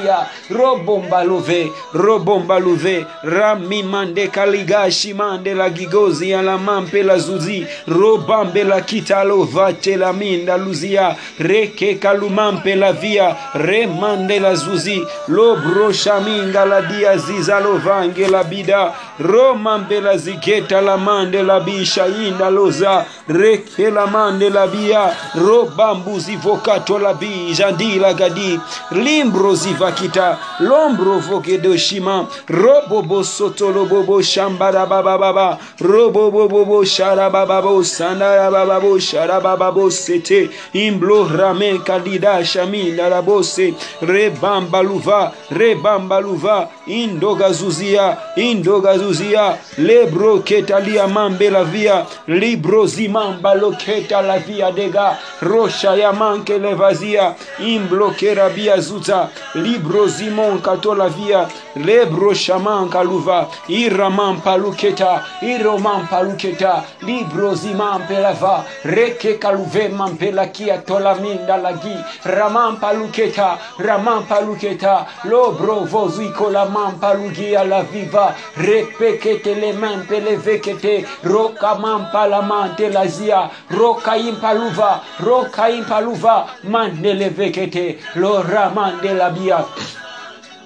luve, 2.58 3.06
rami 3.22 3.82
mande 3.82 4.28
kaliga 4.28 4.90
shimande 4.90 5.54
la 5.54 5.70
gigozi 5.70 6.30
la 6.30 6.58
mampe 6.58 7.02
la 7.02 7.18
zuzi, 7.18 7.66
robambe 7.86 8.64
la 8.64 8.80
kitalo 8.80 9.44
Vache 9.44 9.96
la 9.96 10.12
minda 10.12 10.56
luzia, 10.56 11.16
reke 11.38 11.98
kalumampe 11.98 12.74
la 12.76 12.92
via, 12.92 13.36
remande 13.54 14.38
la 14.40 14.54
zuzi, 14.54 15.02
lobro 15.28 15.92
shaminga 15.92 16.64
la 16.64 16.80
dia 16.82 17.16
ziza 17.18 17.60
lovange 17.60 18.28
la 18.28 18.44
bida, 18.44 18.92
romambe 19.18 20.00
la 20.00 20.16
ziketa 20.16 20.80
la 20.80 20.96
mande 20.96 21.42
la 21.42 21.60
bisha 21.60 22.06
inda 22.06 22.50
loza, 22.50 23.04
reke 23.28 23.90
la 23.90 24.06
mande 24.06 24.48
la 24.50 24.66
bia, 24.66 25.14
Robambu 25.34 26.18
vokato 26.40 26.98
la 26.98 27.12
bi, 27.14 27.52
jandi 27.54 27.98
la 27.98 28.12
gadi, 28.12 28.58
limbro 28.92 29.54
zivakita, 29.84 30.38
lombro 30.60 31.18
vogedo 31.18 31.76
shima, 31.76 32.26
robobo 32.48 33.22
soto 33.24 33.70
lobobo 33.70 34.22
shambara 34.22 34.86
baba 34.88 35.18
baba, 35.18 35.58
robobo 35.80 36.84
shara 36.84 37.30
baba 37.30 37.60
bo, 37.62 37.82
sandara 37.82 38.50
baba 38.50 38.80
bo, 38.80 38.98
shara 38.98 39.40
baba 39.42 39.72
bo 39.72 39.90
sete, 39.90 40.48
imblo 40.72 41.26
ramen 41.28 41.78
kadida 41.84 42.44
shaminda 42.44 43.08
la 43.10 43.20
bose, 43.22 43.74
rebamba 44.00 44.82
luva, 44.82 45.32
rebamba 45.50 46.20
luva, 46.20 46.68
indoga 46.86 47.52
zuzia, 47.52 48.16
indoga 48.36 48.96
zuzia, 48.98 49.58
lebro 49.78 50.40
ketalia 50.40 51.06
mambe 51.08 51.50
la 51.50 51.64
via, 51.64 52.06
libro 52.28 52.86
zimamba 52.86 53.54
loketa 53.54 54.22
la 54.22 54.38
via 54.38 54.70
dega, 54.72 55.18
rosha 55.42 55.94
ya 55.96 56.12
manke 56.12 56.58
levazia, 56.58 57.34
imblo 57.58 58.10
kerabia 58.10 58.80
zuza, 58.80 59.28
libro 59.54 59.74
zimon 60.09 60.61
katola 60.61 61.09
via, 61.09 61.49
lebro 61.76 62.33
shaman 62.35 62.88
kaluva, 62.88 63.49
iraman 63.69 64.40
paluketa, 64.40 65.23
iroman 65.43 66.07
paluketa, 66.09 66.85
libro 67.02 67.54
ziman 67.54 68.07
pelava, 68.07 68.64
reke 68.85 69.38
kaluve 69.38 69.90
man 69.93 70.16
pelakia 70.16 70.85
tola 70.85 71.14
minda 71.21 71.57
lagi, 71.57 71.97
raman 72.25 72.76
paluketa, 72.76 73.59
raman 73.78 74.25
paluketa, 74.26 75.07
lobro 75.25 75.85
vozuiko 75.87 76.50
la 76.50 76.64
man 76.69 76.99
palugia 76.99 77.64
la 77.69 77.83
viva, 77.83 78.35
repekete 78.57 79.54
le 79.61 79.73
man 79.73 80.07
pelevekete, 80.07 81.07
roka 81.25 81.75
man 81.78 82.11
palamante 82.12 82.93
la 82.93 83.07
zia, 83.07 83.50
roka 83.71 84.16
impaluva, 84.16 85.00
roka 85.21 85.69
impaluva, 85.71 86.47
man 86.64 87.02
delevekete, 87.02 87.99
lo 88.16 88.43
raman 88.43 89.00
de 89.00 89.14
la 89.14 89.31
bia. 89.31 89.63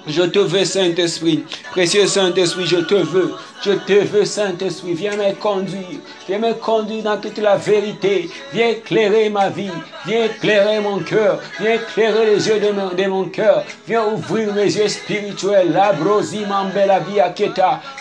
Je 0.06 0.22
te 0.22 0.38
veux, 0.38 0.64
Saint-Esprit. 0.64 1.44
Précieux 1.72 2.06
Saint-Esprit, 2.06 2.66
je 2.66 2.78
te 2.78 2.94
veux. 2.94 3.34
Je 3.60 3.72
te 3.72 3.92
veux, 3.92 4.24
Saint-Esprit. 4.24 4.94
Viens 4.94 5.16
me 5.16 5.34
conduire. 5.34 5.98
Viens 6.28 6.38
me 6.38 6.54
conduire 6.54 7.02
dans 7.02 7.16
toute 7.16 7.38
la 7.38 7.56
vérité. 7.56 8.30
Viens 8.52 8.68
éclairer 8.68 9.28
ma 9.30 9.48
vie. 9.48 9.70
Viens 10.06 10.26
éclairer 10.26 10.78
mon 10.80 11.00
cœur. 11.00 11.40
Viens 11.58 11.74
éclairer 11.74 12.26
les 12.26 12.48
yeux 12.48 12.60
de 12.60 13.06
mon, 13.08 13.24
cœur. 13.24 13.64
Viens 13.86 14.06
ouvrir 14.06 14.54
mes 14.54 14.64
yeux 14.64 14.88
spirituels. 14.88 15.72
La 15.72 15.92
la 16.86 16.98
vie. 17.00 17.20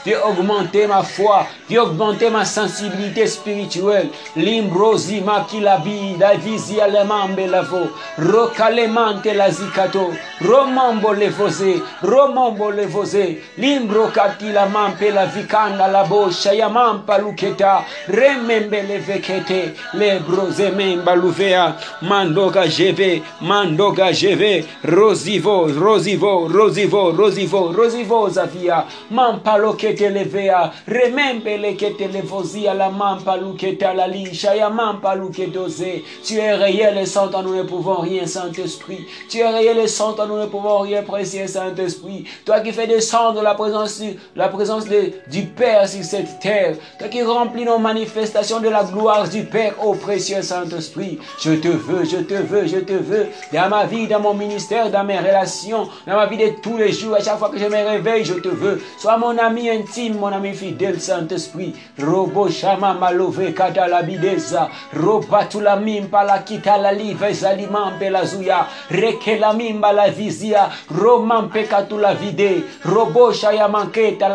Viens 0.05 0.19
augmenter 0.27 0.85
ma 0.85 1.01
foi. 1.01 1.47
Viens 1.67 1.81
augmenter 1.83 2.29
ma 2.29 2.45
sensibilité 2.45 3.25
spirituelle. 3.25 4.09
Limbrosi 4.35 5.21
makilabi. 5.21 6.17
La 6.19 6.35
visia 6.35 6.87
le 6.87 7.03
mambe 7.03 7.49
lavo. 7.49 7.87
Rokalemante 8.19 9.33
la 9.33 9.49
zikato. 9.49 10.11
Romambo 10.41 11.13
le 11.13 11.31
fosé. 11.31 11.81
romombo 12.03 12.69
levoze 12.71 13.41
limbro 13.57 14.07
katila 14.07 14.67
mampe 14.67 15.11
la 15.11 15.25
vikanda 15.25 15.46
la 15.53 16.03
bosha 16.03 16.53
ya 16.53 16.69
mampa 16.69 17.17
luketa 17.17 17.85
remembe 18.07 18.81
levekete 18.83 19.73
lebroze 19.93 20.71
memba 20.71 21.15
luvea. 21.15 21.75
Mandoga 22.01 22.67
jeve 22.67 23.21
mandoga 23.41 24.11
jeve. 24.13 24.65
Rosivo 24.83 25.67
rosivo 25.67 26.47
rosivo 26.47 27.11
rosivo 27.11 27.71
rosivo 27.71 28.29
zavia 28.29 28.85
mampa 29.09 29.57
lokete 29.57 30.09
levea 30.09 30.71
remembe 30.87 31.57
lekete 31.57 32.07
levozia 32.07 32.73
la 32.73 32.89
mampa 32.89 33.37
luketa 33.37 33.93
la 33.93 34.07
lisha 34.07 34.55
ya 34.55 34.69
mampa 34.69 35.15
lukedoze 35.15 36.03
tu 36.25 36.39
es 36.39 36.55
réel 36.55 36.97
et 36.97 37.05
sans 37.05 37.27
toi 37.29 37.41
nous 37.43 37.55
ne 37.55 37.63
pouvons 37.63 38.01
rien 38.01 38.25
Saint-Esprit. 38.25 39.05
Tu 39.29 39.39
es 39.39 39.49
réel 39.49 39.77
et 39.77 39.87
sans 39.87 40.13
toi 40.13 40.27
nous 40.27 40.37
ne 40.37 40.45
pouvons 40.45 40.79
rien 40.79 41.03
précieux 41.03 41.47
Saint-Esprit. 41.47 42.25
Toi 42.45 42.59
qui 42.59 42.71
fais 42.71 42.87
descendre 42.87 43.41
la 43.41 43.53
présence 43.53 44.01
la 44.35 44.49
présence 44.49 44.85
de, 44.85 45.11
du 45.37 45.43
Père 45.43 45.87
sur 45.87 46.03
cette 46.03 46.39
terre 46.39 46.75
toi 46.97 47.07
qui 47.09 47.21
remplis 47.21 47.63
nos 47.63 47.77
manifestations 47.77 48.59
de 48.59 48.69
la 48.69 48.83
gloire 48.83 49.29
du 49.29 49.43
Père 49.43 49.73
ô 49.85 49.93
précieux 49.93 50.41
Saint-Esprit. 50.41 51.19
Je 51.39 51.51
te 51.51 51.67
veux 51.67 52.05
je 52.05 52.17
te 52.17 52.33
veux 52.33 52.65
je 52.65 52.77
te 52.77 52.93
veux. 52.93 53.27
Dans 53.53 53.69
ma 53.69 53.85
vie 53.85 54.07
dans 54.07 54.19
mon 54.19 54.33
ministère 54.33 54.89
dans 54.89 55.03
mes 55.03 55.19
relations 55.19 55.87
dans 56.07 56.15
ma 56.15 56.25
vie 56.25 56.37
de 56.37 56.49
tous 56.63 56.77
les 56.77 56.91
jours 56.91 57.15
à 57.15 57.21
chaque 57.21 57.37
fois 57.37 57.49
que 57.49 57.59
je 57.59 57.65
me 57.65 57.87
réveille 57.87 58.25
je 58.25 58.33
te 58.33 58.47
veux. 58.47 58.81
Sois 58.97 59.17
mon 59.17 59.37
ami 59.37 59.69
intime 59.69 60.17
mon 60.17 60.33
ami 60.33 60.53
fidèle 60.55 60.99
Saint-Esprit. 60.99 61.75
Robo 61.99 62.49
shama 62.49 62.95
malove 62.95 63.53
kata 63.53 63.87
la 63.87 64.01
bideza. 64.01 64.69
Roba 64.95 65.45
tu 65.45 65.59
la 65.61 65.75
mimpa 65.75 66.23
la 66.23 66.39
kita 66.39 66.79
la 66.79 66.91
live 66.91 67.31
zalimampe 67.31 68.09
la 68.09 68.25
zuya. 68.25 68.67
Reke 68.89 69.37
la 69.39 69.53
mimba 69.53 69.93
la 69.93 70.09
vizia. 70.09 70.69
Romampe 70.89 71.67
katu 71.69 71.99
la 71.99 72.15
vide. 72.15 72.63
Robo 72.85 73.31
shaya 73.31 73.67
manketa 73.67 74.29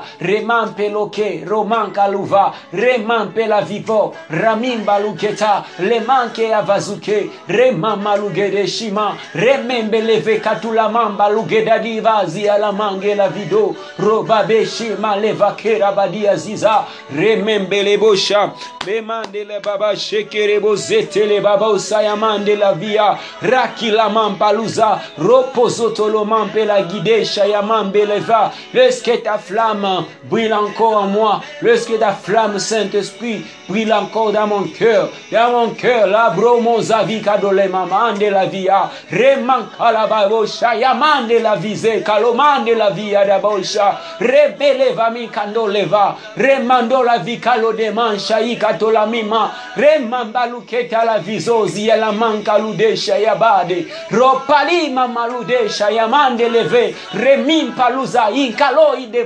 la 0.00 0.06
vivozia 0.06 0.20
remampe 0.20 0.88
loke 0.90 1.44
romanka 1.46 2.08
luva 2.08 2.52
remampe 2.72 3.46
la 3.46 3.60
vivo 3.60 4.14
ramimba 4.30 4.98
luketa 4.98 5.64
le 5.78 6.00
manke 6.00 6.52
avazuke 6.52 7.30
remama 7.48 8.16
lugede 8.16 8.66
shima 8.66 9.16
remembe 9.34 10.00
leve 10.00 10.40
katu 10.40 10.72
la 10.72 10.88
mamba 10.88 11.28
lugeda 11.28 11.78
divazia 11.78 12.58
la 12.58 13.28
vido 13.28 13.74
robabe 13.98 14.66
shima 14.66 15.16
leva 15.16 15.54
kera 15.56 15.92
badia 15.92 16.36
ziza 16.36 16.84
remembe 17.14 17.82
le 17.82 17.96
bosha 17.98 18.52
bemande 18.84 19.44
le 19.44 19.60
baba 19.60 19.94
shekere 19.96 20.60
bozete 20.60 21.26
le 21.26 21.40
baba 21.40 21.68
usayamande 21.68 22.56
la 22.56 22.72
via 22.72 23.18
raki 23.42 23.90
la 23.90 24.08
mampaluza 24.08 25.00
reposoto 25.18 26.08
lo 26.08 26.24
mampe 26.24 26.64
la 26.64 26.82
guide 26.82 27.24
shayamambe 27.24 28.06
le 28.06 28.20
va 28.20 28.52
lorsque 28.72 29.22
ta 29.22 29.38
flamme 29.38 29.89
brille 30.24 30.52
encore 30.52 30.96
en 30.96 31.06
moi. 31.06 31.40
Lorsque 31.62 31.98
ta 31.98 32.12
flamme 32.12 32.58
Saint-Esprit 32.58 33.42
brille 33.68 33.92
encore 33.92 34.32
dans 34.32 34.46
mon 34.46 34.64
cœur 34.64 35.08
dans 35.32 35.50
mon 35.52 35.70
cœur 35.70 36.06
la 36.06 36.30
bromo 36.30 36.80
zavi 36.80 37.22
kadole 37.22 37.68
mamande 37.70 38.22
la 38.22 38.46
via 38.46 38.90
remanka 39.10 39.92
la 39.92 40.06
babo 40.06 40.44
shayamande 40.46 41.40
la 41.42 41.54
vise 41.54 42.02
kalomande 42.04 42.74
la 42.76 42.90
via 42.90 43.24
da 43.24 43.38
bosha 43.38 43.98
rebele 44.20 44.92
va 44.94 45.10
mi 45.10 45.28
kandoleva 45.28 46.16
remando 46.36 47.02
la 47.02 47.18
vikalo 47.18 47.72
de 47.72 47.90
mancha 47.90 48.40
ikatola 48.40 49.06
mima. 49.06 49.52
Remambaluketa 49.76 51.04
la 51.04 51.18
vizozi 51.18 51.86
la 51.86 52.12
manka 52.12 52.58
ludesha 52.58 53.18
ya 53.18 53.34
bade. 53.34 53.86
Ropalima 54.10 55.08
maludesha 55.08 55.90
ya 55.90 56.08
mande 56.08 56.48
leve. 56.48 56.94
Remimpa 57.14 57.90
luza 57.90 58.30
inkalo 58.30 58.96
ide 58.98 59.24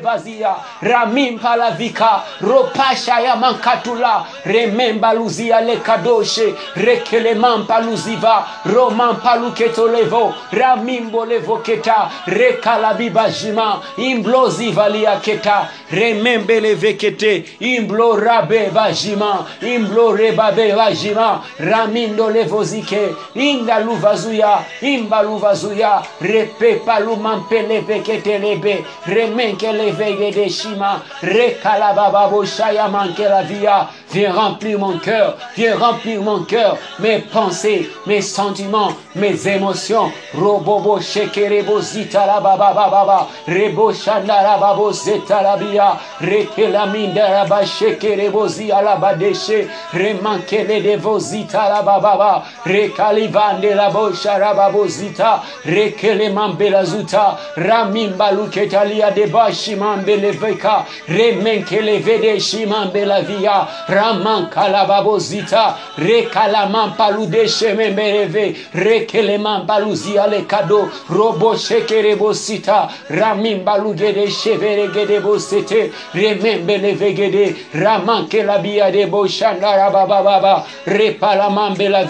vazia 0.55 0.65
ramimpa 0.83 1.57
la 1.57 1.71
vika 1.71 2.23
ropasha 2.41 3.21
ya 3.21 3.37
mankatula 3.37 4.27
rememba 4.45 5.13
luzia 5.13 5.61
le 5.61 5.77
kadoshe 5.77 6.55
rekele 6.77 7.35
mampa 7.35 7.81
luziva 7.81 8.47
romampa 8.65 9.37
luketo 9.37 9.89
levo 9.89 10.35
ramimbo 10.53 11.25
levo 11.25 11.57
keta 11.59 12.11
rekala 12.27 12.95
bibajima 12.95 13.81
imblozi 13.97 14.71
valia 14.71 15.21
keta 15.21 15.69
remembe 15.91 16.61
levekete 16.61 17.45
imblo 17.61 18.17
rabe 18.17 18.69
vajima 18.69 19.47
imblo 19.63 20.17
rebabe 20.17 20.73
ramindo 21.59 22.31
levozike 22.31 23.15
inda 23.35 23.79
luvazuya 25.23 26.03
repe 26.21 26.75
palumampe 26.87 27.63
levekete 27.63 28.39
lebe 28.39 28.85
remenke 29.07 29.73
shima 30.49 31.01
rekalabababo 31.23 32.45
shaya 32.45 32.89
manke 32.89 33.25
la 33.29 33.43
via 33.43 33.89
viens 34.15 34.33
remplir 34.33 34.79
mon 34.79 34.99
cœur 34.99 35.37
viens 35.57 35.77
remplir 35.77 36.23
mon 36.23 36.41
cœur 36.43 36.79
mes 37.01 37.19
pensées 37.19 37.91
mes 38.07 38.23
sentiments 38.23 38.93
mes 39.15 39.47
émotions. 39.49 40.11
Robobo 40.35 41.01
shekerebo 41.01 41.81
zita 41.81 42.27
la 42.27 42.41
baba 42.41 42.73
baba 42.75 43.27
rebo 43.47 43.93
shandara 43.93 44.59
babo 44.59 44.93
zeta 44.93 45.43
la 45.43 45.57
bia. 45.57 45.99
Rekela 46.21 46.87
mindara 46.87 47.45
ba 47.45 47.65
shekerebo 47.65 48.49
zi 48.49 48.73
ala 48.73 48.97
badeshe 48.97 49.69
remankele 49.93 50.81
de 50.83 50.97
vozita 50.97 51.69
la 51.69 51.83
baba 51.83 52.43
rekalivande 52.65 53.75
la 53.75 53.91
bosha 53.91 54.39
rababo 54.39 54.89
zita. 54.89 55.43
Rekele 55.65 56.31
mambela 56.33 56.85
zuta. 56.85 57.39
Ramimba 57.57 58.33
luketalia 58.33 59.11
de 59.15 59.27
bashi 64.13 64.25
mambele 64.25 64.65
veka 64.65 64.65
remenkele 64.65 64.65
vede 64.65 64.65
shimambe 64.65 64.65
la 64.65 64.69
via 64.69 64.69
ramanka 64.69 64.69
la 64.69 64.85
babo 64.87 65.19
zita 65.19 65.77
rekala 65.99 66.67
mampalu 66.67 67.27
de 67.31 67.49
shemembeleve 67.49 68.57
rekele 68.75 69.39
mampalu 69.39 69.95
zia 69.95 70.27
le 70.27 70.43
kado 70.43 70.91
robo 71.11 71.57
shekerebo 71.57 72.35
sita 72.35 72.89
ramimba 73.11 73.79
lugede 73.79 74.31
shevere 74.31 74.89
gede 74.93 75.21
bosete 75.21 75.93
remembele 76.15 76.95
vegede 76.95 77.57
ramanke 77.75 78.43
la 78.45 78.59
bia 78.59 78.91
de 78.91 79.07
boshanda 79.07 79.91
baba 79.91 80.23
baba 80.23 80.65
repala 80.87 81.51
mambe 81.51 81.89
la 81.89 82.05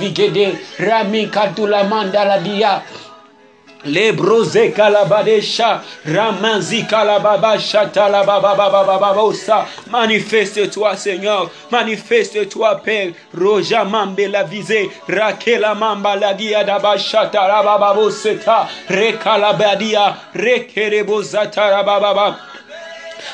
Lebroze 3.85 4.73
kalabadesha 4.73 5.83
ramanzi 6.07 6.83
kalababasha 6.83 7.87
talababababababosa 7.87 9.67
manifeste-toi 9.91 10.97
Seigneur 10.97 11.51
manifeste-toi 11.71 12.81
Père 12.85 13.13
roja 13.35 13.85
mambe 13.85 14.27
la 14.31 14.45
visée 14.45 14.91
rakela 15.09 15.75
mamba 15.75 16.17
la 16.17 16.35
dia 16.35 16.65
dabasha 16.65 17.27
talabababoseta 17.27 18.69
rekalabadia 18.89 20.17
rekereboza 20.35 21.47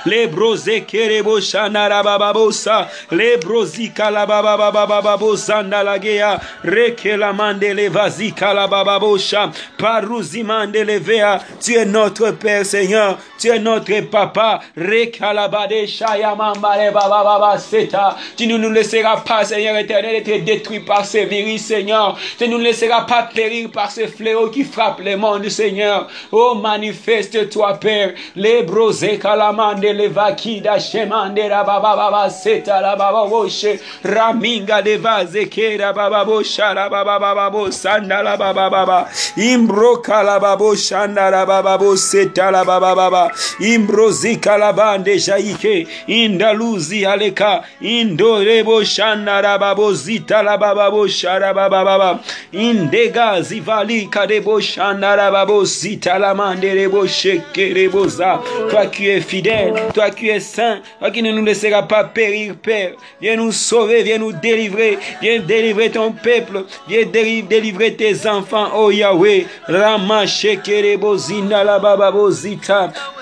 talabababa 0.04 0.30
lebroze 0.30 0.80
kerebo 0.86 1.40
shanara 1.40 2.02
bababosa 2.02 2.88
lebrozi 3.10 3.88
kalababa 3.88 4.72
bababosa 4.72 5.62
ndalagea 5.62 6.40
rekela 6.64 7.32
mandele 7.32 7.88
vazi 7.88 8.32
kalabababosha 8.32 9.52
paruzi 9.78 10.42
mandele 10.42 10.98
vea 10.98 11.40
tu 11.60 11.72
es 11.72 11.86
notre 11.86 12.32
père 12.32 12.64
Seigneur 12.64 13.18
tu 13.38 13.48
es 13.48 13.58
notre 13.58 14.00
papa 14.02 14.60
rekalabade 14.76 15.86
shaya 15.86 16.34
mambale 16.34 16.90
bababa 16.92 17.58
seta 17.58 18.16
tu 18.36 18.46
ne 18.46 18.56
nous 18.56 18.70
laisseras 18.70 19.22
pas 19.24 19.44
Seigneur 19.44 19.76
éternel 19.76 20.16
être 20.16 20.44
détruit 20.44 20.80
par 20.80 21.04
ces 21.04 21.24
virus 21.24 21.62
Seigneur 21.62 22.18
tu 22.38 22.48
ne 22.48 22.52
nous 22.52 22.58
laisseras 22.58 23.02
pas 23.02 23.28
périr 23.34 23.70
par 23.70 23.90
ces 23.90 24.08
fléaux 24.08 24.50
qui 24.50 24.64
frappent 24.64 25.00
le 25.00 25.16
monde 25.16 25.48
Seigneur 25.48 26.08
oh 26.32 26.54
manifeste-toi 26.54 27.74
Père 27.80 28.14
lebroze 28.36 29.18
kalamande 29.20 29.79
le 29.82 30.08
vakida 30.08 30.78
shemande 30.78 31.48
la 31.48 31.64
baba 31.64 31.96
baba 31.96 32.30
seta 32.30 32.80
la 32.80 32.96
baba 32.96 33.28
boshe 33.28 33.80
raminga 34.04 34.82
de 34.82 34.96
vaze 34.96 35.48
kera 35.50 35.92
baba 35.92 36.24
bosha 36.24 36.74
la 36.74 36.88
baba 36.88 37.18
baba 37.18 37.50
bosanda 37.50 38.22
la 38.22 38.36
baba 38.36 38.70
baba 38.70 39.08
imbroka 39.36 40.22
la 40.22 40.38
baba 40.38 40.76
shanda 40.76 41.30
la 41.30 41.44
baba 41.46 41.78
boseta 41.78 42.50
la 42.50 42.64
baba 42.64 42.94
baba 42.94 43.30
imbrozika 43.60 44.58
la 44.58 44.72
bande 44.72 45.18
jaike 45.18 45.86
indaluzi 46.06 47.06
aleka 47.06 47.62
indore 47.80 48.62
boshanda 48.64 49.42
la 49.42 49.58
baba 49.58 49.92
zita 49.94 50.42
la 50.42 50.56
baba 50.56 50.90
bosha 50.90 51.38
la 51.38 51.52
baba 51.52 51.84
baba 51.84 52.20
indega 52.52 53.42
zivalika 53.42 54.26
de 54.26 54.40
boshanda 54.40 55.16
la 55.16 55.30
baba 55.30 55.64
zita 55.64 56.18
la 56.18 56.34
mande 56.34 56.74
de 56.74 56.88
boshe 56.88 57.42
kere 57.52 57.88
boza 57.88 58.40
toi 58.70 58.86
qui 58.86 59.08
es 59.08 59.20
fidèle 59.20 59.69
Toi 59.94 60.10
qui 60.10 60.28
es 60.28 60.40
saint, 60.40 60.80
toi 60.98 61.10
qui 61.10 61.22
ne 61.22 61.32
nous 61.32 61.44
laisseras 61.44 61.82
pas 61.82 62.04
périr, 62.04 62.54
Père. 62.62 62.92
Viens 63.20 63.36
nous 63.36 63.52
sauver, 63.52 64.02
viens 64.02 64.18
nous 64.18 64.32
délivrer. 64.32 64.98
Viens 65.20 65.40
délivrer 65.40 65.90
ton 65.90 66.12
peuple. 66.12 66.64
Viens 66.88 67.06
délivrer 67.06 67.94
tes 67.94 68.26
enfants, 68.26 68.68
oh 68.74 68.90
Yahweh. 68.90 69.46
Rama 69.68 70.24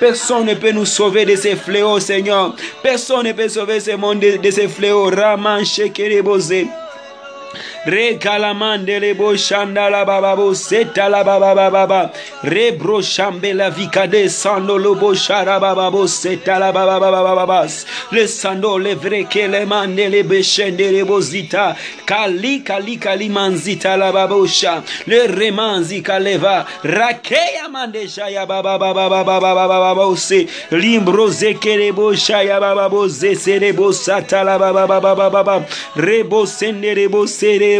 Personne 0.00 0.46
ne 0.46 0.54
peut 0.54 0.72
nous 0.72 0.84
sauver 0.84 1.24
de 1.24 1.36
ces 1.36 1.56
fléaux, 1.56 2.00
Seigneur. 2.00 2.54
Personne 2.82 3.26
ne 3.26 3.32
peut 3.32 3.48
sauver 3.48 3.80
ce 3.80 3.96
monde 3.96 4.20
de, 4.20 4.50
ces 4.50 4.68
fléaux. 4.68 5.10
Raman 5.10 5.64
Shekerebozi. 5.64 6.68
Regalamande 7.88 9.00
le 9.00 9.14
bo 9.14 9.34
shanda 9.34 9.88
la 9.88 10.04
baba 10.04 10.36
bo 10.36 10.52
seta 10.52 11.08
la 11.08 11.24
baba 11.24 11.54
baba 11.54 11.70
baba. 11.70 12.12
Rebro 12.42 13.00
shambe 13.00 13.54
la 13.54 13.70
vicade 13.70 14.28
sando 14.28 14.76
lo 14.76 14.94
bo 14.94 15.14
shara 15.14 15.58
baba 15.58 15.90
bo 15.90 16.06
seta 16.06 16.58
la 16.58 16.70
baba 16.70 17.00
baba 17.00 17.22
baba 17.22 17.46
bas. 17.46 17.86
Le 18.12 18.26
sando 18.26 18.76
le 18.76 18.94
vreke 18.94 19.48
le 19.48 19.64
mande 19.64 20.10
le 20.10 20.22
beshende 20.22 20.92
le 20.92 21.02
bozita. 21.02 21.74
Kali 22.04 22.62
manzita 23.30 23.96
la 23.96 24.12
babosha. 24.12 24.84
Le 25.06 25.26
remanzi 25.26 26.02
kaleva. 26.02 26.66
Rakeya 26.82 27.70
mande 27.70 28.06
shaya 28.06 28.46
baba 28.46 28.78
baba 28.78 29.08
baba 29.08 29.40
baba 29.40 29.66
baba 29.66 29.94
bose. 29.94 30.46
Limbro 30.72 31.30
zeke 31.30 31.78
le 31.78 31.92
bo 31.92 32.12
shaya 32.12 32.60
baba 32.60 32.90
bo 32.90 33.08
zese 33.08 33.58
sata 33.94 34.44
la 34.44 34.58
baba 34.58 34.86
baba 34.86 35.30
baba. 35.30 35.66
Rebo 35.96 36.44
sende 36.46 36.94
le 36.94 37.08
bo 37.08 37.24
sere 37.24 37.77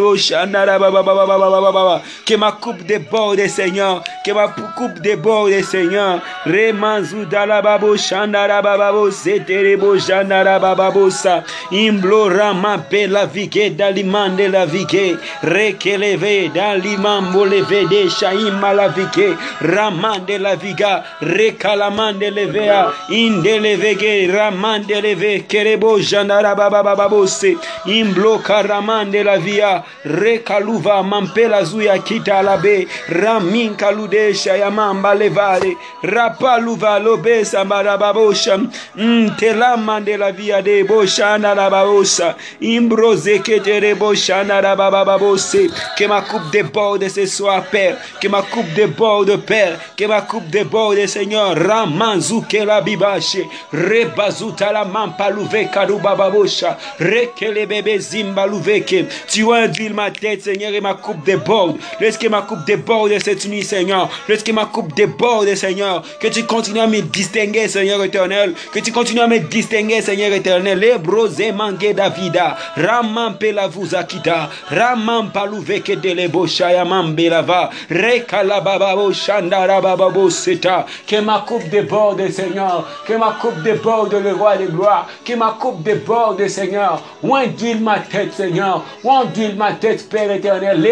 que 2.25 2.37
ma 2.37 2.53
coupe 2.53 2.83
déborde, 2.85 3.49
Seigneur. 3.49 4.03
Que 4.25 4.33
ma 4.33 4.49
coupe 4.49 5.01
déborde, 5.01 5.63
Seigneur. 5.63 6.21
Remanzu 6.47 7.25
dalababo 7.27 7.97
shandara 7.97 8.63
bababo 8.63 9.11
seterebo 9.11 9.99
shandara 9.99 10.59
bababosa. 10.59 11.45
Imblora 11.71 12.53
ma 12.55 12.77
la 13.09 13.27
vike 13.27 13.77
dalimande 13.77 14.49
la 14.49 14.67
vike. 14.67 15.17
Rekeleve 15.43 16.51
dalimambo 16.55 17.45
leve 17.45 17.89
de 17.89 18.09
shaima 18.09 18.73
la 18.75 18.89
vike. 18.89 19.37
Ramande 19.61 20.39
la 20.39 20.55
viga. 20.57 21.05
Rekalamande 21.21 22.31
levea. 22.31 22.93
Indelevege 23.11 24.29
ramande 24.33 25.01
leve. 25.01 25.47
Kerebo 25.49 26.01
shandara 26.01 26.55
babababose. 26.55 27.57
Imblo 27.87 28.39
karamande 28.39 29.25
la 29.25 29.39
via 29.39 29.78
rekaluva 30.05 31.03
mampela 31.03 31.65
zuya 31.65 31.99
kita 31.99 32.43
labe 32.43 32.87
ramin 33.09 33.75
kaludesha 33.77 34.57
ya 34.57 34.71
mamba 34.71 35.15
levale 35.15 35.77
rapaluva 36.03 36.99
lobe 36.99 37.45
sambarababosha 37.45 38.59
mtelama 38.97 40.01
de 40.01 40.17
la 40.17 40.33
via 40.33 40.63
de 40.63 40.85
boshana 40.85 41.55
la 41.55 41.71
babosa 41.71 42.35
imbroze 42.61 43.39
ketere 43.39 43.95
boshana 43.95 44.61
la 44.61 44.77
bababose 44.77 45.71
que 45.97 46.07
ma 46.07 46.23
coupe 46.23 46.51
déborde 46.53 47.09
ce 47.09 47.27
soir 47.27 47.63
Père 47.71 47.97
que 48.21 48.29
ma 48.29 48.43
coupe 48.43 48.73
déborde 48.75 49.37
Père 49.37 49.79
que 49.97 50.05
ma 50.07 50.23
coupe 50.23 50.49
déborde 50.49 51.07
Seigneur 51.07 51.57
ramanzuke 51.57 52.65
la 52.65 52.81
bibache 52.81 53.47
rebazuta 53.73 54.73
la 54.73 54.85
mampa 54.85 55.31
luve 55.31 55.69
karubababosha 55.73 56.77
rekele 56.99 57.67
bebe 57.67 57.99
zimba 57.99 58.47
luveke 58.47 59.07
tu 59.29 59.53
as 59.53 59.68
d'huile 59.69 59.95
ma 59.95 60.11
tête, 60.11 60.43
Seigneur, 60.43 60.73
et 60.73 60.81
ma 60.81 60.95
coupe 60.95 61.25
déborde. 61.25 61.77
Laisse 62.01 62.19
que 62.19 62.29
ma 62.29 62.43
coupe 62.43 62.65
déborde 62.67 63.13
cette 63.23 63.47
nuit, 63.47 63.63
Seigneur. 63.63 64.09
Laisse 64.29 64.43
que 64.43 64.53
ma 64.53 64.67
coupe 64.67 64.95
déborde, 64.95 65.55
Seigneur. 65.55 66.03
Que 66.21 66.29
tu 66.29 66.45
continues 66.45 66.81
à 66.81 66.87
me 66.87 67.01
distinguer, 67.01 67.69
Seigneur 67.69 68.03
éternel. 68.03 68.55
Que 68.73 68.81
tu 68.81 68.93
continues 68.93 69.21
à 69.21 69.27
me 69.27 69.39
distinguer, 69.39 70.03
Seigneur 70.03 70.33
éternel. 70.33 70.79
Les 70.79 70.99
brosés 70.99 71.53
mangués 71.53 71.95
Davida. 71.95 72.57
Raman 72.77 73.37
la 73.55 73.67
vous 73.69 73.95
akita. 73.95 74.51
Raman 74.71 75.31
paluveke 75.31 76.01
de 76.01 76.15
lebo 76.15 76.47
shayamam 76.47 77.15
belava. 77.15 77.71
Rekalababa 77.91 79.13
shandara 79.13 79.81
bababo 79.81 80.31
seta. 80.31 80.87
Que 81.07 81.21
ma 81.21 81.45
coupe 81.47 81.69
déborde, 81.69 82.31
Seigneur. 82.31 82.87
Que 83.07 83.15
ma 83.15 83.37
coupe 83.41 83.63
déborde, 83.63 84.15
le 84.15 84.33
roi 84.33 84.57
de 84.57 84.67
gloire. 84.67 85.09
Que 85.25 85.35
ma 85.35 85.57
coupe 85.59 85.83
déborde, 85.83 86.47
Seigneur. 86.49 87.03
Oint 87.23 87.47
d'huile 87.47 87.81
ma 87.81 87.99
tête, 88.01 88.33
Seigneur. 88.33 88.85
Oint 89.05 89.25
d'huile 89.27 89.57
ma 89.59 89.73
tête, 89.73 90.09
Père 90.09 90.31
éternel. 90.31 90.83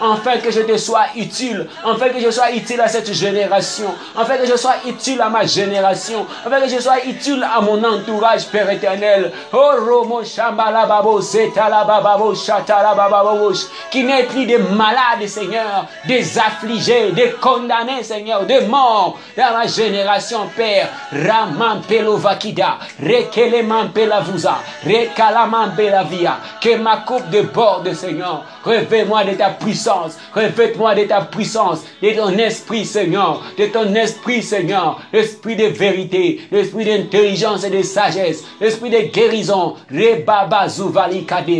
Enfin 0.00 0.36
que 0.38 0.50
je 0.50 0.60
te 0.60 0.76
sois 0.76 1.06
utile, 1.16 1.66
enfin 1.84 2.08
que 2.10 2.20
je 2.20 2.30
sois 2.30 2.52
utile 2.52 2.80
à 2.80 2.88
cette 2.88 3.12
génération, 3.12 3.94
enfin 4.16 4.36
que 4.36 4.46
je 4.46 4.56
sois 4.56 4.74
utile 4.86 5.20
à 5.22 5.28
ma 5.30 5.46
génération, 5.46 6.26
enfin 6.46 6.60
que 6.60 6.68
je 6.68 6.80
sois 6.80 7.04
utile 7.06 7.42
à 7.42 7.60
mon 7.60 7.82
entourage, 7.82 8.46
Père 8.48 8.68
éternel. 8.70 9.32
Oh, 9.52 9.70
Romo 9.78 10.22
Shambala 10.24 10.86
Babo, 10.86 11.20
Zetala 11.20 11.84
Bababo, 11.84 12.34
Shatala 12.34 12.94
Bababo, 12.94 13.52
qui 13.90 14.04
n'est 14.04 14.24
plus 14.24 14.44
des 14.44 14.58
malades, 14.58 15.26
Seigneur, 15.26 15.86
des 16.06 16.38
affligés, 16.38 17.12
des 17.12 17.30
condamnés, 17.40 18.02
Seigneur, 18.02 18.44
des 18.44 18.60
morts 18.62 19.18
dans 19.36 19.52
ma 19.54 19.66
génération, 19.66 20.48
Père. 20.56 20.88
Raman 21.12 21.82
Pelovakida, 21.82 22.78
Rekeleman 23.00 23.92
Pelavuza, 23.92 24.58
Rekalaman 24.84 25.74
Pelavia, 25.76 26.38
que 26.60 26.76
ma 26.76 26.98
coupe 26.98 27.28
de 27.30 27.42
bord, 27.42 27.82
Seigneur. 27.94 28.44
Revêt-moi 28.64 29.24
de 29.24 29.32
ta 29.32 29.50
puissance. 29.50 30.16
Revêt-moi 30.34 30.94
de 30.94 31.04
ta 31.04 31.22
puissance, 31.22 31.84
de 32.02 32.10
ton 32.10 32.30
esprit, 32.38 32.84
Seigneur. 32.84 33.42
De 33.56 33.66
ton 33.66 33.94
esprit, 33.94 34.42
Seigneur. 34.42 35.00
L'esprit 35.12 35.56
de 35.56 35.66
vérité, 35.66 36.40
l'esprit 36.50 36.84
d'intelligence 36.84 37.64
et 37.64 37.70
de 37.70 37.82
sagesse, 37.82 38.44
l'esprit 38.60 38.90
de 38.90 39.12
guérison. 39.12 39.76
Rebaba 39.90 40.66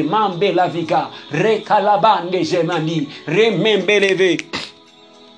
Mambe 0.09 0.45
Remembeleve. 3.27 4.37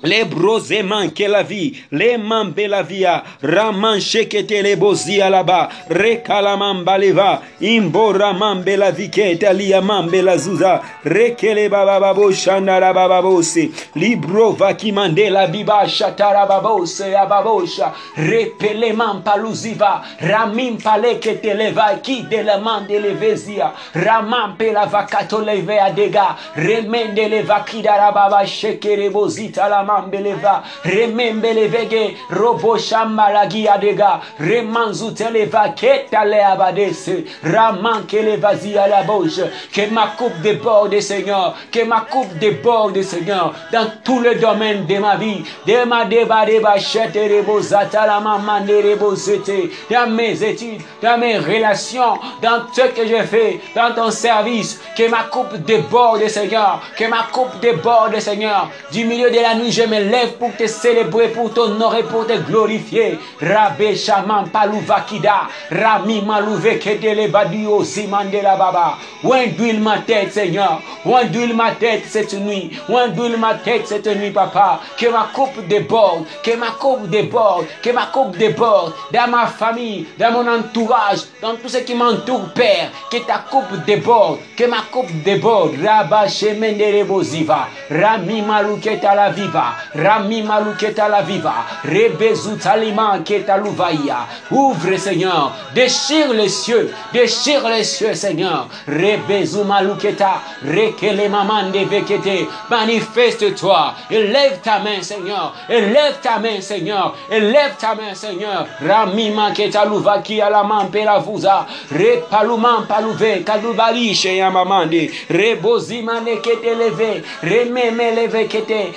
Les 0.03 0.25
broséman 0.25 1.11
que 1.11 1.25
la 1.25 1.43
vie, 1.43 1.77
les 1.93 2.17
mambe 2.17 2.67
la 2.67 2.83
via, 2.83 3.23
raman 3.43 4.01
shekete 4.01 4.63
les 4.63 4.77
bozi 4.77 5.19
là-bas, 5.19 5.69
rekalaman 5.91 6.85
baleva, 6.85 7.43
imbora 7.61 8.33
mambe 8.33 8.79
la 8.79 8.93
vike, 8.93 9.37
talia 9.39 9.83
mambe 9.83 10.23
la 10.23 10.39
zuza, 10.39 10.81
rekele 11.05 11.69
bababo 11.69 12.33
shandara 12.33 12.95
bababose, 12.95 13.71
libro 13.95 14.53
vakimande 14.53 15.29
la 15.29 15.47
biba 15.47 15.87
shatara 15.87 16.47
babose 16.47 17.15
ababosha, 17.15 17.93
repele 18.17 18.95
man 18.95 19.23
paluziva, 19.23 20.03
ramim 20.21 20.79
pale 20.83 21.19
que 21.21 21.35
te 21.35 21.53
leva 21.53 21.99
qui 22.03 22.23
de 22.23 22.43
la 22.43 22.59
mande 22.59 22.99
le 22.99 23.13
vezia, 23.13 23.75
raman 23.95 24.57
pe 24.57 24.73
la 24.73 24.87
vakato 24.87 25.45
leve 25.45 25.79
adega, 25.79 26.37
remende 26.57 27.29
le 27.29 27.43
vakidara 27.43 28.13
baba 28.13 28.47
shekere 28.47 29.11
bozita 29.11 29.69
la 29.69 29.90
mambeleva 29.91 30.63
remembelevege 30.85 32.17
robo 32.31 32.79
shambalagi 32.79 33.69
adega 33.69 34.21
remanzu 34.39 35.11
televa 35.15 35.69
ketale 35.75 36.41
abadese 36.45 37.25
raman 37.43 38.07
kelevazi 38.07 38.77
à 38.79 38.89
la 38.89 39.03
bouche. 39.03 39.43
Que 39.73 39.91
ma 39.91 40.09
coupe 40.19 40.41
déborde 40.43 41.01
Seigneur 41.01 41.55
que 41.73 41.85
ma 41.85 42.01
coupe 42.01 42.39
déborde 42.39 43.03
Seigneur 43.03 43.55
dans 43.73 43.87
tout 44.05 44.21
le 44.21 44.35
domaine 44.37 44.87
de 44.87 44.99
ma 44.99 45.17
vie. 45.17 45.43
De 45.67 45.85
ma 45.87 46.05
déba 46.05 46.45
chete 46.79 47.29
rebo 47.29 47.61
zata 47.61 48.07
la 48.07 48.21
maman 48.21 48.67
rebo 48.67 49.15
zete. 49.15 49.71
Dans 49.91 50.11
mes 50.11 50.43
études 50.43 50.81
dans 51.03 51.19
mes 51.19 51.39
relations 51.39 52.19
dans 52.43 52.63
ce 52.73 52.83
que 52.83 53.07
je 53.07 53.23
fais 53.25 53.61
dans 53.75 53.95
ton 53.95 54.11
service 54.11 54.81
que 54.97 55.09
ma 55.09 55.25
coupe 55.25 55.57
déborde 55.65 56.27
Seigneur 56.29 56.81
que 56.97 57.05
ma 57.05 57.25
coupe 57.33 57.59
déborde 57.61 58.19
Seigneur 58.21 58.71
du 58.93 59.05
milieu 59.05 59.31
de 59.31 59.41
la 59.41 59.55
nuit 59.55 59.73
je 59.81 59.87
me 59.87 59.99
lève 60.11 60.33
pour 60.39 60.55
te 60.57 60.67
célébrer, 60.67 61.29
pour 61.29 61.53
t'honorer, 61.55 62.03
pour 62.03 62.27
te 62.27 62.37
glorifier. 62.39 63.19
Rabbe 63.41 63.95
Shaman 63.95 64.49
Palouvakida, 64.51 65.49
Rami 65.71 66.23
Malouve 66.23 66.79
Kedele 66.79 67.31
Badio 67.31 67.83
Simandela 67.83 68.57
Baba. 68.57 68.99
d'huile 69.23 69.81
ma 69.81 69.99
tête, 69.99 70.33
Seigneur. 70.33 70.83
d'huile 71.31 71.55
ma 71.55 71.73
tête 71.73 72.03
cette 72.07 72.35
nuit. 72.35 72.71
d'huile 72.89 73.39
ma 73.39 73.55
tête 73.55 73.87
cette 73.87 74.07
nuit, 74.07 74.31
Papa. 74.31 74.81
Que 74.99 75.09
ma 75.09 75.29
coupe 75.33 75.67
déborde, 75.67 76.25
que 76.43 76.55
ma 76.57 76.73
coupe 76.79 77.09
déborde, 77.09 77.65
que 77.83 77.91
ma 77.91 78.07
coupe 78.07 78.37
déborde 78.37 78.93
dans 79.13 79.31
ma 79.31 79.47
famille, 79.47 80.07
dans 80.19 80.33
mon 80.33 80.47
entourage, 80.47 81.21
dans 81.41 81.55
tout 81.55 81.69
ce 81.69 81.79
qui 81.79 81.95
m'entoure, 81.95 82.51
Père. 82.55 82.91
Que 83.11 83.19
ta 83.19 83.45
coupe 83.51 83.85
déborde, 83.87 84.41
que 84.57 84.65
ma 84.65 84.83
coupe 84.93 85.11
déborde. 85.25 85.77
Rabba 85.83 86.29
Shemendere 86.29 87.05
Boziva, 87.05 87.69
Rami 87.91 88.43
Malouke 88.43 89.01
la 89.03 89.31
Viva. 89.31 89.70
Rami 89.95 90.43
Maluketa 90.43 91.09
la 91.09 91.23
viva, 91.23 91.55
Rebezu 91.85 92.57
Taliman 92.57 93.23
Keta 93.25 93.57
Louvaïa. 93.57 94.27
Ouvre, 94.51 94.97
Seigneur, 94.97 95.53
déchire 95.75 96.33
les 96.33 96.49
cieux, 96.49 96.93
déchire 97.13 97.69
les 97.69 97.85
cieux, 97.85 98.15
Seigneur. 98.15 98.69
Rebezu 98.87 99.65
Maluketa, 99.65 100.41
Rekele 100.65 101.29
Mamande 101.29 101.77
Vekete. 101.89 102.47
Manifeste-toi, 102.71 103.95
élève 104.11 104.61
ta 104.63 104.79
main, 104.79 105.03
Seigneur, 105.03 105.55
élève 105.69 106.19
ta 106.23 106.39
main, 106.39 106.61
Seigneur, 106.61 107.15
élève 107.31 107.77
ta 107.79 107.95
main, 107.95 108.15
Seigneur. 108.15 108.67
Rami 108.87 109.31
Maketa 109.31 109.85
Louvaki 109.85 110.41
à 110.41 110.51
la 110.51 111.19
vuza, 111.19 111.67
Repaluman 111.91 112.87
Palouve, 112.89 113.43
Kadubari 113.45 114.15
chez 114.15 114.37
Yamamande, 114.37 115.09
Rebozimane 115.29 116.41
Kete 116.43 116.75
leve, 116.75 117.23
Rememe 117.43 118.15
leve 118.15 118.49
Kete, 118.49 118.93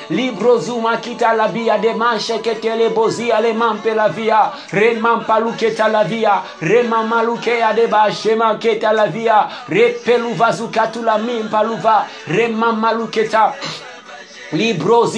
Librozuma 0.63 0.97
Kita 0.97 1.33
la 1.33 1.47
via 1.47 1.77
de 1.77 1.93
manche 1.93 2.39
Kete 2.41 2.75
le 2.75 2.89
bozi 2.89 3.31
ale 3.31 3.53
mampe 3.53 3.93
la 3.93 4.07
via, 4.07 4.51
Remam 4.71 5.25
Paluketa 5.25 5.87
la 5.89 6.03
via, 6.03 6.41
Remam 6.61 7.07
Malukea 7.07 7.73
de 7.73 7.87
ba, 7.87 8.09
Shema 8.09 8.55
Keta 8.57 8.93
la 8.93 9.07
via, 9.07 9.47
Repeluvazuka 9.67 10.87
tu 10.87 11.01
la 11.01 11.17
mim 11.17 11.49
paluva. 11.49 12.05
Librozi 12.27 13.92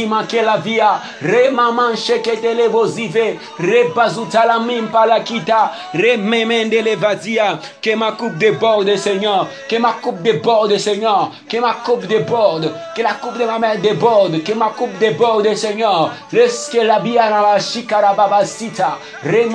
manke 0.07 0.41
la 0.41 0.57
via, 0.57 1.01
re 1.21 1.49
maman 1.49 1.95
shekete 1.95 2.53
le 2.53 2.69
bozive, 2.69 3.37
re 3.59 3.91
bazuta 3.93 4.45
la 4.45 4.59
mimpa 4.59 5.05
la 5.05 5.19
kita, 5.19 5.71
re 5.93 6.17
memende 6.17 6.81
le 6.81 6.95
vazia, 6.95 7.59
que 7.81 7.95
ma 7.95 8.11
coupe 8.13 8.37
déborde 8.37 8.95
Seigneur, 8.97 9.47
que 9.67 9.77
ma 9.77 9.93
coupe 10.01 10.21
déborde 10.21 10.77
Seigneur, 10.77 11.31
que 11.49 11.57
ma 11.59 11.73
coupe 11.85 12.05
déborde, 12.07 12.71
que 12.95 13.01
la 13.01 13.13
coupe 13.13 13.37
de 13.37 13.45
ma 13.45 13.59
mère 13.59 13.79
déborde, 13.79 14.43
que 14.43 14.53
ma 14.53 14.69
coupe 14.69 14.97
déborde 14.99 15.53
Seigneur, 15.55 16.11
leske 16.31 16.83
la 16.83 16.99
bia 16.99 17.29
na 17.29 17.41
la 17.41 17.59
shikara 17.59 18.13
babasita, 18.13 18.97
re 19.23 19.45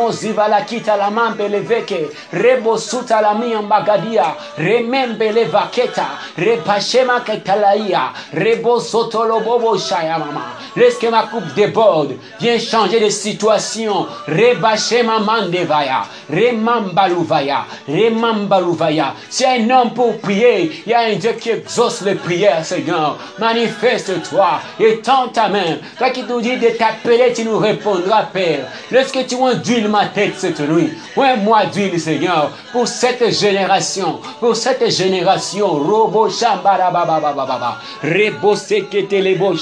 Laisse 10.77 10.99
que 10.99 11.07
ma 11.09 11.25
coupe 11.25 11.53
déborde. 11.55 12.15
Viens 12.41 12.59
changer 12.59 13.01
de 13.01 13.09
situation. 13.09 14.07
Rebache 14.27 15.03
maman 15.05 15.49
devaya. 15.51 16.03
Remambaluvaya. 16.29 17.65
Remambaluvaya. 17.89 19.15
C'est 19.29 19.47
un 19.47 19.71
homme 19.71 19.95
pour 19.95 20.19
prier. 20.19 20.83
Il 20.87 20.91
y 20.91 20.95
a 20.95 21.01
un 21.01 21.15
Dieu 21.15 21.33
qui 21.33 21.51
exauce 21.51 22.03
les 22.03 22.15
prières, 22.15 22.65
Seigneur. 22.65 23.19
Manifeste-toi. 23.39 24.61
Étends 24.79 25.29
ta 25.29 25.49
main. 25.49 25.79
Toi 25.99 26.11
qui 26.11 26.23
nous 26.23 26.41
dis 26.41 26.57
de 26.57 26.69
t'appeler, 26.71 27.33
tu 27.35 27.45
nous 27.45 27.59
répondras, 27.59 28.25
Père. 28.33 28.67
Lorsque 28.91 29.27
tu 29.27 29.37
induis 29.43 29.89
ma 29.89 30.07
tête 30.07 30.35
cette 30.37 30.61
nuit. 30.61 30.93
Ouais, 31.17 31.37
moi 31.37 31.67
d'huile, 31.67 32.01
Seigneur. 32.01 32.51
Pour 32.73 32.87
cette 32.87 33.31
génération. 33.33 34.21
Pour 34.39 34.57
cette 34.57 34.89
génération. 34.91 35.67
Robo 35.69 36.29
Shambarababababa. 36.31 37.79
Rebo 38.03 38.57
sekete 38.57 39.21
lebo 39.21 39.55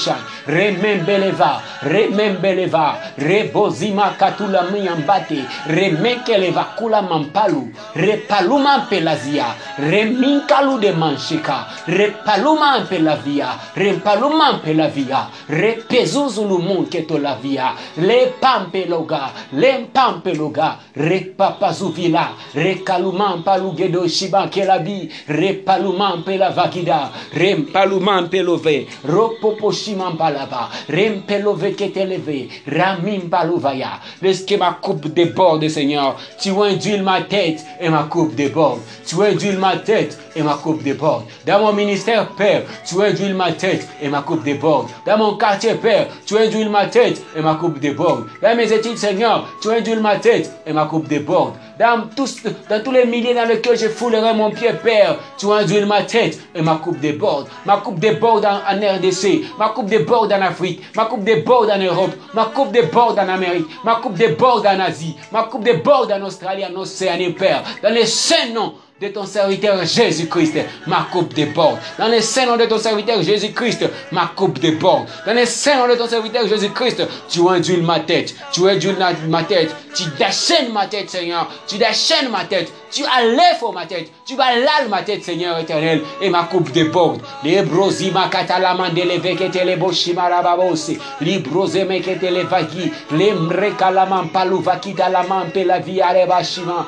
remembeleva 0.47 1.61
remembeleva 1.83 2.97
rebozima 3.17 4.15
katula 4.17 4.63
miambate 4.71 5.43
remekeleva 5.67 6.63
kula 6.77 7.01
mampalu 7.01 7.67
repaluma 7.95 8.87
pelazia 8.89 9.45
reminkalu 9.77 10.79
de 10.79 10.91
manshika 10.91 11.65
repaluma 11.87 12.85
pelavia 12.89 13.47
repaluma 13.75 14.59
pelavia 14.63 15.27
repezuzulu 15.49 16.59
munketo 16.59 17.17
lavia 17.17 17.73
le 17.97 18.33
pampeloga 18.39 19.31
le 19.53 19.87
pampeloga 19.93 20.77
repapazuvila 20.95 22.29
rekaluma 22.53 23.41
palugedo 23.43 24.07
shiba 24.07 24.47
kelabi 24.47 25.09
repaluma 25.27 26.17
pelavagida 26.25 27.09
rempaluma 27.33 28.29
pelove 28.29 28.87
ropopo 29.05 29.71
Shimambalava, 29.89 30.69
Rempelove 30.89 31.75
Keteleve, 31.75 32.49
Ramim 32.67 33.29
Baluvaya. 33.29 33.99
Laisse 34.21 34.45
que 34.45 34.55
ma 34.57 34.73
coupe 34.73 35.07
déborde, 35.07 35.67
Seigneur. 35.67 36.15
Tu 36.39 36.49
induis 36.51 37.01
ma 37.01 37.21
tête 37.21 37.65
et 37.79 37.89
ma 37.89 38.03
coupe 38.03 38.35
déborde. 38.35 38.79
Tu 39.05 39.15
induis 39.21 39.57
ma 39.57 39.77
tête 39.77 40.17
et 40.35 40.41
ma 40.41 40.53
coupe 40.53 40.83
déborde. 40.83 41.23
Dans 41.45 41.59
mon 41.59 41.73
ministère, 41.73 42.29
Père, 42.29 42.63
tu 42.85 43.01
induis 43.01 43.33
ma 43.33 43.51
tête 43.51 43.87
et 44.01 44.09
ma 44.09 44.21
coupe 44.21 44.43
déborde. 44.43 44.87
Dans 45.05 45.17
mon 45.17 45.37
quartier, 45.37 45.75
Père, 45.75 46.07
tu 46.25 46.37
induis 46.37 46.69
ma 46.69 46.85
tête 46.85 47.21
et 47.35 47.41
ma 47.41 47.55
coupe 47.55 47.79
déborde. 47.79 48.25
Dans 48.41 48.55
mes 48.55 48.71
études, 48.71 48.97
Seigneur, 48.97 49.47
tu 49.61 49.69
induis 49.71 49.95
ma 49.95 50.17
tête 50.17 50.51
et 50.65 50.73
ma 50.73 50.85
coupe 50.85 51.07
déborde. 51.07 51.53
Dans 51.79 52.09
tous, 52.13 52.91
les 52.91 53.05
milliers 53.05 53.33
dans 53.33 53.47
lesquels 53.47 53.77
je 53.77 53.87
foulerai 53.87 54.33
mon 54.33 54.51
pied, 54.51 54.73
Père, 54.83 55.15
tu 55.37 55.49
induis 55.49 55.85
ma 55.85 56.03
tête 56.03 56.37
et 56.53 56.61
ma 56.61 56.75
coupe 56.75 56.99
déborde. 56.99 57.47
Ma 57.65 57.77
coupe 57.77 57.99
déborde 57.99 58.45
en, 58.45 58.57
en 58.57 58.97
RDC, 58.97 59.45
ma 59.57 59.69
coupe 59.69 59.85
déborde 59.85 60.33
en 60.33 60.41
Afrique, 60.41 60.81
ma 60.97 61.05
coupe 61.05 61.23
déborde 61.23 61.69
en 61.69 61.77
Europe, 61.77 62.11
ma 62.33 62.51
coupe 62.53 62.73
déborde 62.73 63.17
en 63.17 63.29
Amérique, 63.29 63.67
ma 63.85 63.95
coupe 63.95 64.15
déborde 64.15 64.67
en 64.67 64.77
Asie, 64.77 65.15
ma 65.31 65.43
coupe 65.43 65.63
déborde 65.63 66.11
en 66.11 66.21
Australie, 66.21 66.65
en 66.65 66.75
Océanie, 66.75 67.29
Père. 67.29 67.63
Dans 67.81 67.93
les 67.93 68.05
saints 68.07 68.49
noms 68.53 68.73
de 69.01 69.07
ton 69.07 69.25
serviteur 69.25 69.85
Jésus-Christ, 69.85 70.57
ma 70.85 71.07
coupe 71.11 71.33
déborde. 71.33 71.77
Dans 71.97 72.07
les 72.07 72.21
saints 72.21 72.45
noms 72.45 72.57
de 72.57 72.65
ton 72.65 72.77
serviteur 72.77 73.21
Jésus-Christ, 73.21 73.85
ma 74.11 74.31
coupe 74.35 74.59
déborde. 74.59 75.07
Dans 75.25 75.33
les 75.33 75.45
saints 75.45 75.77
noms 75.77 75.93
de 75.93 75.97
ton 75.97 76.07
serviteur 76.07 76.45
Jésus-Christ, 76.47 77.07
tu 77.29 77.47
induis 77.47 77.77
ma 77.77 78.01
tête, 78.01 78.35
tu 78.51 78.69
induis 78.69 78.95
ma 79.29 79.43
tête, 79.43 79.73
tu 79.95 80.03
déchaînes 80.17 80.73
ma 80.73 80.87
tête, 80.87 81.09
Seigneur, 81.09 81.49
tu 81.65 81.77
déchaînes 81.77 82.29
ma 82.29 82.43
tête, 82.43 82.71
tu 82.91 83.03
allèves 83.05 83.63
ma 83.73 83.85
tête, 83.85 84.11
tu 84.25 84.35
balales 84.35 84.89
ma 84.89 85.01
tête, 85.01 85.23
Seigneur 85.23 85.57
éternel, 85.59 86.01
et 86.21 86.29
ma 86.29 86.43
coupe 86.43 86.71
déborde. 86.71 87.21
Les 87.43 87.61
brosima 87.61 88.27
katalaman 88.29 88.93
de 88.93 89.03
levekete 89.03 89.63
le 89.65 89.77
boshimarababosi, 89.77 90.97
les 91.21 91.39
broseme 91.39 92.01
kete 92.01 92.29
le 92.31 92.43
vagi, 92.43 92.91
les 93.11 93.33
mrekalaman 93.33 94.29
paluvakita 94.33 95.09
la 95.09 95.23
mampe 95.23 95.63
la 95.65 95.79
via 95.79 96.09
rebashima, 96.09 96.85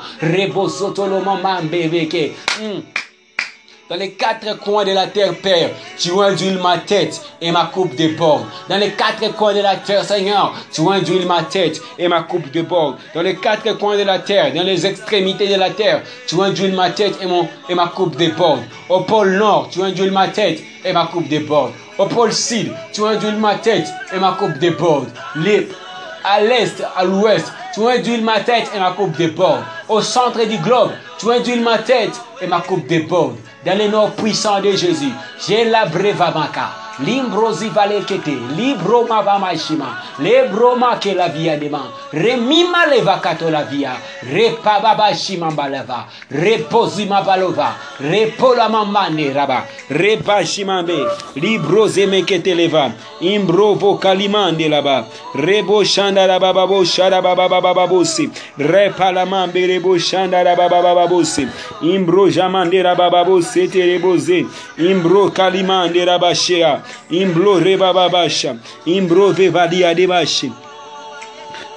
mambe 2.06 2.82
dans 3.92 3.98
les 3.98 4.12
quatre 4.12 4.58
coins 4.58 4.86
de 4.86 4.92
la 4.92 5.06
terre, 5.06 5.34
Père, 5.34 5.68
tu 5.98 6.18
induis 6.18 6.52
ma 6.52 6.78
tête 6.78 7.20
et 7.42 7.52
ma 7.52 7.66
coupe 7.66 7.94
déborde. 7.94 8.46
Dans 8.66 8.78
les 8.78 8.92
quatre 8.92 9.34
coins 9.34 9.52
de 9.52 9.60
la 9.60 9.76
terre, 9.76 10.02
Seigneur, 10.02 10.54
tu 10.72 10.80
induis 10.88 11.26
ma 11.26 11.42
tête 11.42 11.78
et 11.98 12.08
ma 12.08 12.22
coupe 12.22 12.50
déborde. 12.50 12.96
Dans 13.14 13.20
les 13.20 13.36
quatre 13.36 13.76
coins 13.76 13.98
de 13.98 14.04
la 14.04 14.18
terre, 14.18 14.54
dans 14.54 14.62
les 14.62 14.86
extrémités 14.86 15.46
de 15.46 15.56
la 15.56 15.68
terre, 15.68 16.00
tu 16.26 16.40
induis 16.40 16.72
ma 16.72 16.88
tête 16.88 17.18
et, 17.20 17.26
mon, 17.26 17.46
et 17.68 17.74
ma 17.74 17.88
coupe 17.88 18.16
déborde. 18.16 18.60
Au 18.88 19.00
pôle 19.00 19.32
nord, 19.32 19.68
tu 19.70 19.82
induis 19.82 20.10
ma 20.10 20.28
tête 20.28 20.62
et 20.86 20.92
ma 20.94 21.04
coupe 21.04 21.28
déborde. 21.28 21.72
Au 21.98 22.06
pôle 22.06 22.32
sud, 22.32 22.72
tu 22.94 23.04
induis 23.04 23.32
ma 23.32 23.56
tête 23.56 23.88
et 24.14 24.18
ma 24.18 24.32
coupe 24.32 24.56
déborde. 24.58 25.08
Les, 25.36 25.68
à 26.24 26.40
l'est, 26.40 26.82
à 26.96 27.04
l'ouest, 27.04 27.52
tu 27.74 27.86
induis 27.86 28.22
ma 28.22 28.40
tête 28.40 28.70
et 28.74 28.78
ma 28.78 28.92
coupe 28.92 29.14
déborde. 29.18 29.64
Au 29.88 30.00
centre 30.00 30.42
du 30.44 30.56
globe, 30.56 30.92
tu 31.22 31.30
induis 31.30 31.60
ma 31.60 31.78
tête 31.78 32.20
et 32.40 32.46
ma 32.48 32.60
coupe 32.60 32.86
déborde. 32.86 33.36
Dans 33.64 33.78
le 33.78 33.86
nom 33.88 34.10
puissant 34.10 34.60
de 34.60 34.72
Jésus, 34.72 35.12
j'ai 35.46 35.64
la 35.64 35.86
brevamaka. 35.86 36.81
Limbrozi 37.00 37.68
valekete, 37.70 38.36
libro 38.56 39.02
mavamaishima, 39.06 39.96
lebro 40.18 40.76
make 40.76 41.14
la 41.14 41.28
via 41.28 41.56
dema, 41.56 41.90
remima 42.12 42.84
levakato 42.86 43.50
la 43.50 43.62
via, 43.64 43.96
repababa 44.22 45.14
shima 45.14 45.50
balava, 45.50 46.06
reposima 46.30 47.22
balova, 47.22 47.72
repola 47.98 48.68
mamane 48.68 49.32
raba, 49.32 49.64
repashimambe, 49.88 51.06
libro 51.36 51.88
zemekete 51.88 52.54
leva, 52.54 52.92
imbro 53.20 53.74
vokalimande 53.74 54.68
laba, 54.68 55.06
rebo 55.34 55.82
shanda 55.84 56.26
la 56.26 56.38
bababo 56.38 56.84
shada 56.84 57.22
bababababosi, 57.22 58.30
repalamambe 58.58 59.66
rebo 59.66 59.98
shanda 59.98 60.42
la 60.44 60.54
babababosi, 60.54 61.48
imbro 61.82 62.28
jamande 62.28 62.82
la 62.82 62.94
bababosi, 62.94 63.68
tereboze, 63.68 64.44
imbro 64.78 65.30
kalimande 65.30 66.04
rabashea, 66.04 66.81
imbro 67.10 67.58
rebababasha 67.60 68.56
imbro 68.84 69.30
vevadia 69.32 69.94
debashi 69.94 70.52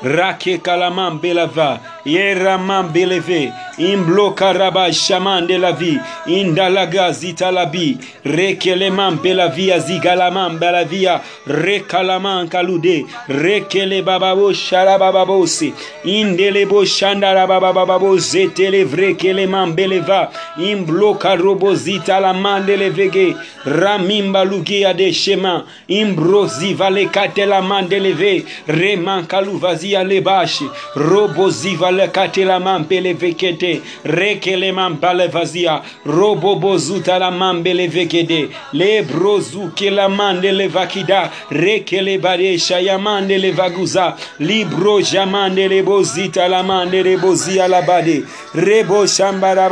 rake 0.05 0.61
kalamam 0.61 1.19
belava 1.19 1.79
Yeraman 2.05 2.93
beleve. 2.93 3.51
Imblo 3.79 4.35
karaba 4.35 4.91
shaman 4.93 5.47
de 5.47 5.57
la 5.57 5.71
vie. 5.71 5.99
Indalaga 6.27 7.11
zitalabi. 7.11 7.97
Rekeleman 8.23 9.17
belavia 9.17 9.79
zigalaman 9.79 10.59
belavia. 10.59 11.21
Rekalaman 11.47 12.47
kalude. 12.47 13.05
Rekele 13.27 14.03
bababo 14.03 14.53
sharabababose. 14.53 15.73
Indelebo 16.05 16.85
shandara 16.85 17.47
babababo 17.47 18.17
zetele 18.19 18.85
vrekeleman 18.85 19.73
beleva. 19.75 20.29
Imblo 20.57 21.15
karobo 21.15 21.73
zitalaman 21.73 22.67
de 22.67 22.77
levege. 22.77 23.35
Ramimba 23.65 24.45
lugia 24.45 24.93
de 24.95 25.11
shema. 25.11 25.65
Imbro 25.89 26.45
zivale 26.45 27.07
katela 27.09 27.61
mandeleve. 27.63 28.45
Reman 28.67 29.25
kaluvazia 29.25 29.94
lebashi. 30.03 30.69
Robo 30.95 31.49
zivale 31.49 32.07
katela 32.07 32.59
man 32.59 32.85
pelevekete. 32.85 33.81
Rekele 34.03 34.71
balevazia. 34.99 35.81
Robo 36.05 36.55
bozuta 36.55 37.19
la 37.19 37.31
belevekede. 37.63 38.49
Le 38.73 39.03
brozu 39.03 39.71
ke 39.75 39.89
la 39.91 40.07
man 40.09 40.41
de 40.41 40.51
levakida. 40.51 41.31
Rekele 41.51 42.21
bade 42.21 42.57
shayaman 42.57 43.27
de 43.27 43.37
levaguza. 43.37 44.15
Libro 44.39 45.01
jaman 45.01 45.55
de 45.55 45.67
lebozita 45.67 46.47
la 46.49 46.63
man 46.63 46.89
de 46.89 47.03
lebozia 47.03 47.67
la 47.67 47.81
bade. 47.81 48.23
Rebo 48.53 49.05
shambara 49.05 49.69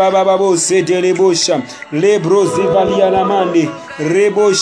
sete 0.57 1.01
lebo 1.01 1.33
sham. 1.33 1.63
Le 1.91 2.19
brozivalia 2.19 3.09
la 3.11 3.23
mande. 3.25 3.69
Rebo 3.99 4.53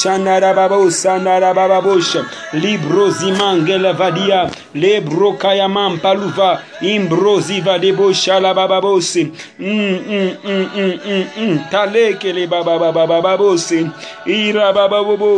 kayaman 5.42 5.98
paluva. 6.00 6.62
Imbro 6.82 7.40
ziva 7.40 7.80
debo 7.80 8.14
shala 8.14 8.54
bababose. 8.54 9.32
Mm, 9.60 10.00
mm, 10.08 10.38
mm, 10.44 10.70
mm, 10.76 11.00
mm, 11.06 11.26
mm. 11.38 11.60
Taleke 11.72 12.34
le 12.34 12.48
babababababose. 12.48 13.90
Ira 14.26 14.74
bababobo 14.74 15.38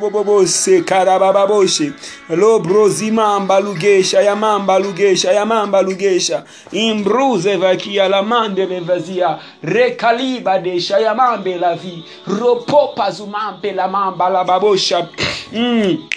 bababose 0.00 0.82
karabababoshe. 0.84 1.92
Lobro 2.30 2.88
zimamba 2.88 3.60
lugesha 3.60 4.22
yamamba 4.22 4.78
lugesha 4.78 5.32
yamamba 5.32 5.82
lugesha. 5.82 6.44
Imbruze 6.72 7.56
vakia 7.56 8.08
la 8.08 8.22
mande 8.22 8.66
le 8.66 8.80
vazia. 8.80 9.38
Recaliba 9.62 10.58
de 10.58 10.80
shayamambe 10.80 11.58
la 11.60 11.74
vie. 11.74 12.02
Ropo 12.26 12.94
pazumambe 12.96 13.72
la 13.74 13.88
mamba 13.88 14.28
la 14.28 14.44
babosha. 14.44 15.08
Mm. 15.52 16.08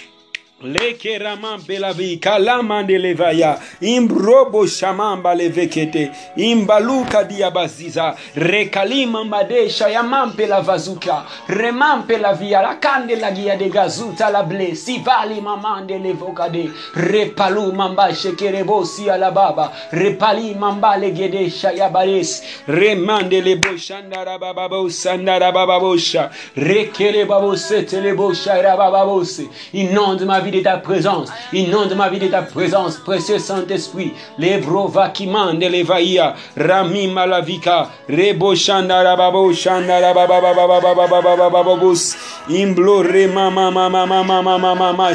Leke 0.62 1.18
raman 1.18 1.58
belavi 1.66 2.18
kalamande 2.20 2.98
levaya 2.98 3.58
imbrobo 3.80 4.66
shamamba 4.66 5.34
levekete 5.34 6.10
imbaluka 6.36 7.24
diabaziza 7.24 8.14
rekalima 8.36 9.24
madesha 9.24 9.88
yamampe 9.88 10.46
la 10.46 10.60
vazuka 10.60 11.24
remampe 11.48 12.18
la 12.18 12.34
via 12.34 12.60
la 12.60 12.74
kande 12.74 13.16
la 13.16 13.30
gia 13.30 13.56
de 13.56 13.70
gazuta 13.70 14.30
la 14.30 14.42
ble 14.42 14.74
sivali 14.74 15.40
mamande 15.40 15.98
levokade 15.98 16.70
repalu 16.94 17.72
mamba 17.72 18.14
shekerebo 18.14 18.84
si 18.84 19.08
ala 19.08 19.30
baba 19.30 19.72
repali 19.92 20.54
mamba 20.54 20.98
le 20.98 21.12
gedesha 21.12 21.72
yabares 21.72 22.42
remande 22.68 23.40
le 23.40 23.56
boshandara 23.56 24.38
bababo 24.38 24.90
sandara 24.90 25.52
bababosha 25.52 26.30
rekele 26.54 27.24
babo 27.24 27.56
setele 27.56 28.14
bosha 28.14 28.60
rabababose 28.60 29.48
inonde 29.72 30.26
ma 30.26 30.40
vie 30.40 30.49
de 30.50 30.60
ta 30.60 30.78
présence. 30.78 31.28
Inonde 31.52 31.94
ma 31.94 32.08
vie 32.08 32.18
de 32.18 32.28
ta 32.28 32.42
présence, 32.42 32.96
précieux 32.98 33.38
Saint-Esprit. 33.38 34.12
Les 34.38 34.58
brova 34.58 35.08
qui 35.10 35.26
mandent 35.26 35.60
les 35.60 35.82
vaïa. 35.82 36.34
Rami 36.56 37.08
malavika. 37.08 37.90
Rebo 38.08 38.54
shandara 38.54 39.16
babo 39.16 39.52
shandara 39.52 40.12
baba 40.14 40.40
baba 40.40 40.66
baba 40.66 40.94
baba 40.94 41.22
baba 41.22 41.50
baba 41.50 41.76
bos. 41.76 42.16
Imblo 42.48 43.02
re 43.02 43.26
mama 43.26 43.70
mama 43.70 44.06
mama 44.06 44.42
mama 44.42 44.74
mama 44.74 45.14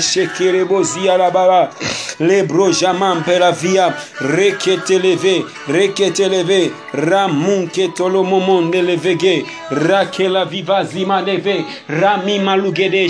levege. 11.21 11.65
Rami 11.89 12.39
malugede 12.39 13.09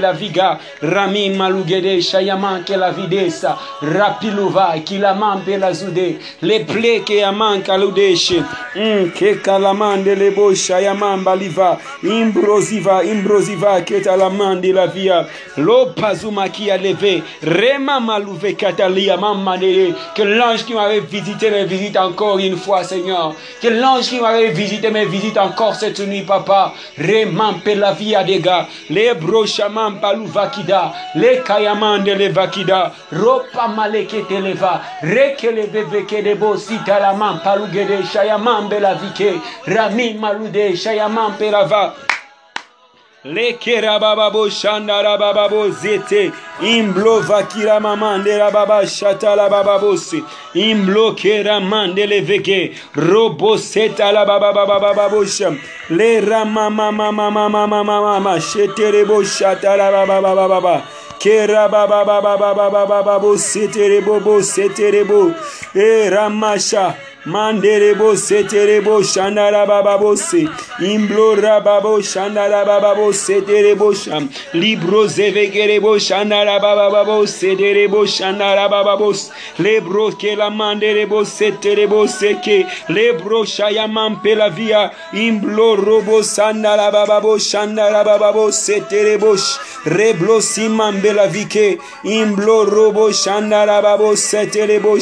la 0.00 0.12
viga. 0.12 0.58
Rami 0.82 1.30
malugede 1.40 2.02
shayaman 2.02 2.64
ke 2.64 2.76
la 2.76 2.90
videsa. 2.92 3.56
Rapiluva 3.82 4.66
kilamampe 4.84 5.58
la 5.58 5.72
zude. 5.72 6.18
Le 6.42 6.58
ple 6.64 7.00
ke 7.06 7.20
yaman 7.22 7.62
kaludeshe. 7.62 8.42
Mm, 8.76 9.10
ke 9.16 9.40
kalamande 9.42 10.14
le 10.18 10.30
bo 10.30 10.52
shayaman 10.54 11.24
baliva. 11.24 11.78
Imbroziva, 12.02 13.02
imbroziva 13.04 13.80
ke 13.82 14.02
talamande 14.04 14.72
la 14.74 14.86
via. 14.86 15.26
Lo 15.56 15.86
pazuma 15.96 16.48
qui 16.48 16.70
a 16.70 16.76
levé. 16.76 17.22
Rema 17.42 18.00
malouve 18.00 18.54
katalia 18.56 19.16
mamane. 19.16 19.94
Que 20.14 20.22
l'ange 20.22 20.64
qui 20.64 20.74
m'avait 20.74 21.00
visité 21.00 21.50
me 21.50 21.64
visite 21.64 21.96
encore 21.96 22.38
une 22.38 22.56
fois, 22.56 22.84
Seigneur. 22.84 23.34
Que 23.62 23.68
l'ange 23.68 24.08
qui 24.08 24.20
m'avait 24.20 24.50
visité 24.50 24.90
me 24.90 25.04
visite 25.06 25.38
encore 25.38 25.74
cette 25.74 26.00
nuit, 26.00 26.22
Papa. 26.22 26.74
Remampe 26.98 27.70
la 27.76 27.92
via 27.92 28.24
des 28.24 28.40
gars. 28.40 28.66
Les 28.88 29.14
brochaman 29.14 30.00
paluvakida. 30.00 30.92
Les 31.14 31.29
kayaman 31.38 32.04
de 32.04 32.14
levakida. 32.14 32.92
Ropa 33.12 33.68
maleke 33.68 34.26
televa. 34.28 34.82
Reke 35.02 35.54
le 35.54 35.66
bebeke 35.66 36.22
de 36.22 36.34
bo 36.34 36.56
sita 36.56 36.98
la 37.00 37.14
man 37.16 37.40
palugede. 37.40 38.02
Shayaman 38.02 38.68
belavike. 38.68 39.40
Rami 39.66 40.14
malude. 40.14 40.76
Shayaman 40.76 41.38
pelava. 41.38 41.94
Lekera 43.24 43.98
bababo 44.00 44.48
shandara 44.48 45.18
bababo 45.18 45.70
zete 45.70 46.32
imblo 46.62 47.20
vakira 47.20 47.78
mamande 47.78 48.38
la 48.38 48.50
baba 48.50 48.86
shata 48.86 49.36
la 49.36 49.48
Kerababababababababu 61.20 63.38
siterebo 63.38 64.20
bo 64.20 64.42
siterebo. 64.42 65.32
E 65.74 66.10
ramasha. 66.10 67.09
Manderebo 67.26 68.16
seterebo 68.16 69.02
shandara 69.02 69.66
bababo 69.66 70.16
se 70.16 70.48
imblora 70.80 71.60
babo 71.62 72.00
shandara 72.00 72.64
bababo 72.64 73.12
seterebo 73.12 73.92
sham. 73.94 74.30
Libro 74.54 75.06
zevegerebo 75.06 75.98
shandara 76.00 76.58
bababo 76.58 77.26
seterebo 77.26 78.06
shandara 78.06 78.70
bababo 78.70 79.12
lebro 79.58 80.10
ke 80.12 80.34
la 80.34 80.48
manderebo 80.48 81.22
seterebo 81.26 82.08
seke. 82.08 82.64
Lebro 82.88 83.44
shayaman 83.44 84.22
pelavia 84.22 84.90
imblo 85.12 85.76
robo 85.76 86.22
sandara 86.22 86.90
bababo 86.90 87.36
shandara 87.36 88.02
bababo 88.02 88.50
seterebo 88.50 89.36
reblo 89.84 90.40
siman 90.40 91.02
belavike 91.02 91.78
imblo 92.04 92.64
robo 92.64 93.10
shandara 93.12 93.82
bababo 93.82 94.16
seterebo 94.16 94.96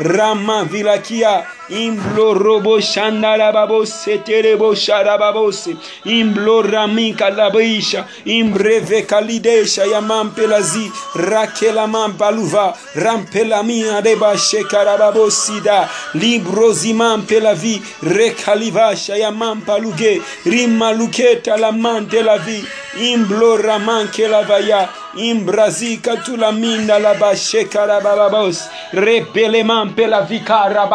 rama 0.00 0.64
vilakia 0.64 1.46
Imblo 1.72 2.34
robo 2.34 2.80
shandara 2.80 3.50
babo 3.52 3.86
seterebo 3.86 4.74
sharababose. 4.74 5.76
Imblo 6.04 6.62
ramika 6.62 7.30
labisha. 7.30 8.04
Imbreve 8.26 9.02
kalidesha 9.06 9.84
ya 9.84 10.00
mampelazi. 10.00 10.92
Rakela 11.14 11.86
mampaluva. 11.86 12.74
Rampela 12.94 13.62
mia 13.62 14.02
deba 14.02 14.36
shekarababo 14.38 15.30
sida. 15.30 15.88
Libro 16.14 16.72
zimampela 16.72 17.54
vi. 17.54 17.80
Rekalivasha 18.02 19.16
ya 19.16 19.30
mampaluge. 19.30 20.20
Rimaluketa 20.44 21.56
la 21.56 21.72
mante 21.72 22.22
la 22.22 22.36
vi. 22.38 22.62
Imblo 23.00 23.56
ramanke 23.56 24.28
la 24.28 24.42
vaya. 24.42 24.88
Imbrazika 25.16 26.16
tulaminda 26.16 26.98
la 26.98 27.14
bashekara 27.14 28.00
bababos. 28.00 28.68
Repele 28.92 29.62
mampela 29.62 30.22
vikara 30.22 30.86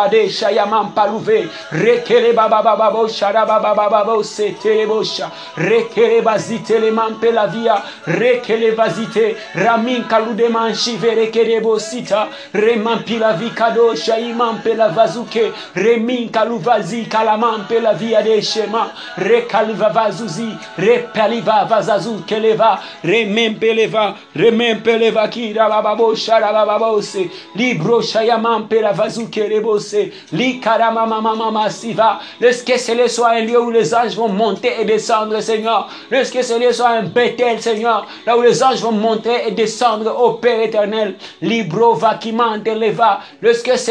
remempele 24.35 25.11
vakira 25.11 25.69
bababose 25.69 27.29
libroshayamampela 27.55 28.93
vazukerebose 28.93 30.11
likaramamamamamasiva 30.33 32.19
Laisse 32.39 32.63
que 32.63 32.77
ce 32.77 33.07
soit 33.07 33.29
un 33.31 33.41
lieu 33.41 33.59
où 33.61 33.71
les 33.71 33.93
anges 33.93 34.15
vont 34.15 34.29
monter 34.29 34.71
et 34.79 34.85
descendre, 34.85 35.39
Seigneur. 35.41 35.89
Laisse 36.11 36.31
soit 36.71 36.89
un 36.89 37.03
bétel, 37.03 37.61
Seigneur, 37.61 38.05
là 38.25 38.37
où 38.37 38.41
les 38.41 38.63
anges 38.63 38.81
vont 38.81 38.91
monter 38.91 39.47
et 39.47 39.51
descendre, 39.51 40.15
ô 40.19 40.33
Père 40.33 40.61
éternel. 40.61 41.15
Libro 41.41 41.95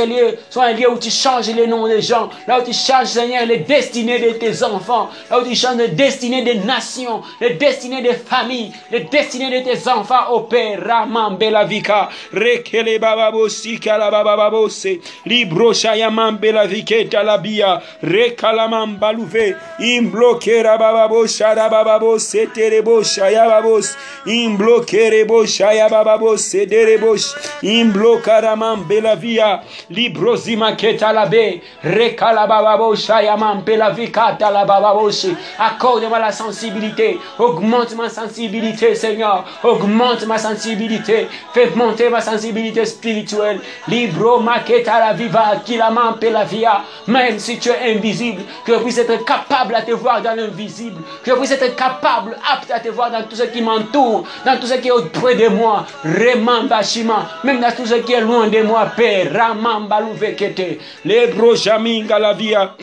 lieu 0.07 0.39
soit 0.51 0.65
un 0.65 0.73
lieu 0.73 0.91
où 0.91 0.99
tu 0.99 1.11
changes 1.11 1.49
les 1.49 1.67
noms 1.67 1.87
des 1.87 2.01
gens, 2.01 2.29
là 2.47 2.61
où 2.61 2.65
tu 2.65 2.73
changes, 2.73 3.09
Seigneur, 3.09 3.45
les 3.47 3.59
destinées 3.59 4.19
de 4.19 4.31
tes 4.31 4.63
enfants, 4.63 5.09
là 5.31 5.41
où 5.41 5.45
tu 5.45 5.55
changes 5.55 5.77
les 5.77 5.89
destinées 5.89 6.43
des 6.43 6.57
nations, 6.57 7.23
les 7.41 7.55
destinées 7.55 8.03
des 8.03 8.15
familles, 8.15 8.73
les 8.91 9.01
destinées 9.01 9.61
de 9.61 9.69
tes 9.69 9.89
enfants 9.89 10.06
va 10.09 10.29
opera 10.31 11.07
mambelavika 11.07 12.09
rekele 12.33 12.99
bababosika 12.99 13.99
la 13.99 14.11
bababose 14.11 15.01
libroshaya 15.25 16.11
mambelavike 16.11 17.05
talabia 17.11 17.81
rekalamanbaluve 18.03 19.57
imblokera 19.79 20.79
bababoshara 20.79 21.69
bababose 21.69 22.47
tereboshaya 22.55 23.49
babos. 23.49 23.97
Imblokereboshaya 24.26 25.89
bababose 25.89 26.66
derebosh 26.66 27.35
imblokara 27.62 28.57
mambelavia 28.57 29.61
librozimaketalabe 29.91 31.62
rekalabababoshaya 31.83 33.37
mambelavika 33.37 34.37
talabababoshe 34.39 35.37
accorde-moi 35.59 36.18
la 36.18 36.33
sensibilité. 36.33 37.18
Augmente 37.39 37.95
ma 37.95 38.09
sensibilité 38.09 38.95
Seigneur. 38.95 39.45
Augmente 39.62 39.95
ma 40.26 40.38
sensibilité. 40.38 41.28
Fais 41.53 41.70
monter 41.74 42.09
ma 42.09 42.20
sensibilité 42.20 42.84
spirituelle. 42.84 43.61
Libro 43.88 44.40
maketa 44.40 44.99
la 45.01 45.12
viva 45.12 45.62
kilaman 45.64 46.16
la 46.32 46.44
via. 46.44 46.82
Même 47.07 47.38
si 47.38 47.59
tu 47.59 47.70
es 47.70 47.97
invisible 47.97 48.42
que 48.64 48.74
je 48.74 48.78
puisse 48.78 48.99
être 48.99 49.24
capable 49.24 49.74
à 49.74 49.82
te 49.82 49.92
voir 49.92 50.22
dans 50.22 50.34
l'invisible. 50.34 51.03
Que 51.24 51.30
je 51.30 51.36
puisse 51.36 51.53
être 51.53 51.76
capable 51.76 52.36
apte 52.53 52.70
à 52.70 52.80
te 52.80 52.88
voir 52.88 53.11
dans 53.11 53.22
tout 53.22 53.36
ce 53.36 53.44
qui 53.44 53.62
m'entoure 53.62 54.24
dans 54.44 54.59
tout 54.59 54.66
ce 54.66 54.74
qui 54.74 54.88
est 54.88 54.92
auprès 54.92 55.34
de 55.34 55.49
moi. 55.49 55.86
Remamba 56.05 56.82
shima 56.82 57.28
même 57.44 57.61
dans 57.61 57.72
tout 57.72 57.86
ce 57.86 57.94
qui 57.94 58.12
est 58.12 58.20
loin 58.20 58.49
de 58.49 58.62
moi. 58.62 58.90
Père 58.97 59.32
ramamba 59.32 60.01
louvekete 60.01 60.78
libro 61.05 61.55
jaminga 61.55 62.18
la 62.18 62.32
via 62.32 62.74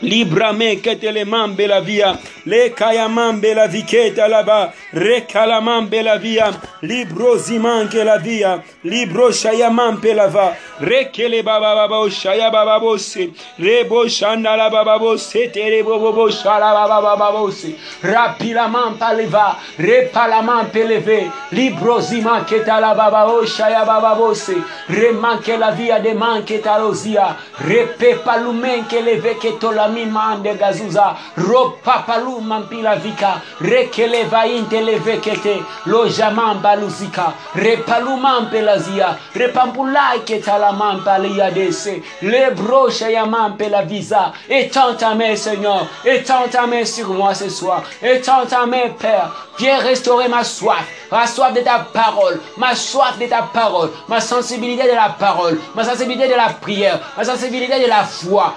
Libra 0.00 0.52
librame 0.52 0.80
ketelemambe 0.80 1.66
la 1.66 1.80
via 1.80 2.16
lekayamambe 2.46 3.52
la 3.52 3.66
viketa 3.66 4.28
laba 4.28 4.72
rekalamambe 4.92 6.02
la 6.04 6.18
via 6.18 6.52
librozimanke 6.82 8.04
la 8.04 8.16
via 8.18 8.62
libroshayamampe 8.84 10.14
lava 10.14 10.56
rekele 10.80 11.42
babababoshaya 11.42 12.48
bababose 12.48 13.32
reboshandala 13.58 14.70
bababose 14.70 15.50
tereboboboshala 15.52 16.72
babababose 16.88 17.74
rapilamampa 18.02 19.12
leva 19.14 19.56
repalamampe 19.78 20.84
leve 20.86 21.28
librozimanketala 21.50 22.94
babaoshaya 22.94 23.84
bababose 23.84 24.62
remanke 24.88 25.56
la 25.58 25.72
via 25.72 25.98
demanketalosia 25.98 27.36
repepalumenke 27.66 29.02
leveketola 29.02 29.87
mimande 29.88 30.54
gazuza. 30.58 31.16
Ropa 31.36 32.04
palu 32.06 32.40
mampila 32.40 32.96
vika. 32.96 33.40
Rekele 33.60 34.24
vainte 34.24 34.80
levekete 34.80 35.62
lo 35.86 36.08
jamamba 36.08 36.76
luzika 36.76 37.32
repalu 37.54 38.16
mampe 38.16 38.60
lazia 38.60 39.16
repampulai 39.34 40.20
ketala 40.24 40.72
mampa 40.72 41.18
liadese 41.18 42.02
le 42.22 42.50
broche 42.54 43.12
ya 43.12 43.26
mampe 43.26 43.68
la 43.68 43.82
visa. 43.82 44.32
Étends 44.48 44.94
ta 44.96 45.14
main 45.14 45.36
Seigneur 45.36 45.86
étends 46.04 46.48
ta 46.50 46.66
main 46.66 46.84
sur 46.84 47.08
moi 47.08 47.34
ce 47.34 47.48
soir. 47.48 47.82
Étends 48.02 48.46
ta 48.46 48.66
main 48.66 48.90
Père 48.98 49.30
viens 49.58 49.78
restaurer 49.78 50.28
ma 50.28 50.44
soif. 50.44 50.86
Ma 51.10 51.26
soif 51.26 51.52
de 51.54 51.60
ta 51.60 51.78
parole. 51.92 52.38
Ma 52.56 52.74
soif 52.74 53.18
de 53.18 53.26
ta 53.26 53.42
parole. 53.42 53.90
Ma 54.08 54.20
sensibilité 54.20 54.84
de 54.84 54.94
la 54.94 55.08
parole. 55.18 55.58
Ma 55.74 55.82
sensibilité 55.82 56.28
de 56.28 56.34
la 56.34 56.50
prière. 56.50 57.00
Ma 57.16 57.24
sensibilité 57.24 57.80
de 57.80 57.88
la 57.88 58.04
foi 58.04 58.54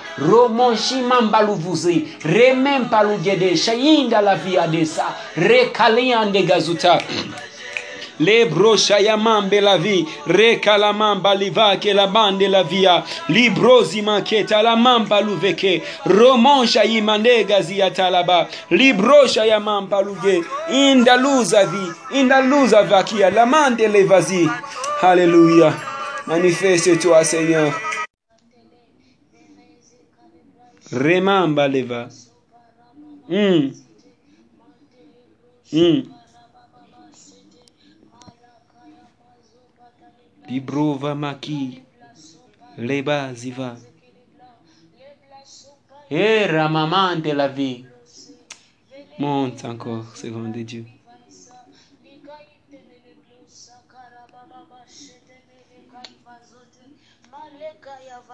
ramba 1.22 1.42
luvuzi 1.42 2.08
remempa 2.24 3.04
lugedesha 3.04 3.74
yinda 3.74 4.22
la 4.22 4.36
via 4.36 4.68
desa 4.68 5.06
rekaliande 5.36 6.44
gazuta. 6.44 7.02
Lebrocha 8.20 9.00
yamambe 9.00 9.62
la 9.62 9.78
vie 9.78 10.06
rekalamamba 10.28 11.36
livake 11.36 11.94
la 11.94 12.08
bande 12.08 12.48
la 12.48 12.64
via 12.64 13.04
librozi 13.30 14.02
maketa 14.02 14.62
la 14.62 14.76
mamba 14.76 15.22
luveke 15.22 15.82
romonsha 16.06 16.84
yimandega 16.84 17.62
ziyatalaba 17.62 18.48
librosha 18.70 19.46
yamamba 19.46 20.02
luge 20.02 20.44
indaluza 20.72 21.66
vi 21.66 22.20
indaluza 22.20 22.84
vakia 22.84 23.30
la 23.30 23.46
mande 23.46 23.88
levazi 23.88 24.50
alléluia 25.02 25.74
manifeste 26.28 26.96
toi 26.98 27.24
seigneur. 27.26 27.91
Remamba 30.92 31.68
leva. 31.68 32.10
Mm. 33.30 33.74
Mm. 35.72 36.04
Librova 40.48 41.16
maki. 41.16 41.82
Leba 42.78 43.34
ziva. 43.34 43.78
Et 46.10 46.46
ramamante 46.48 47.34
la 47.34 47.48
vie. 47.48 47.86
Monte 49.18 49.64
encore, 49.66 50.16
seconde 50.18 50.52
de 50.52 50.64
Dieu. 50.64 50.86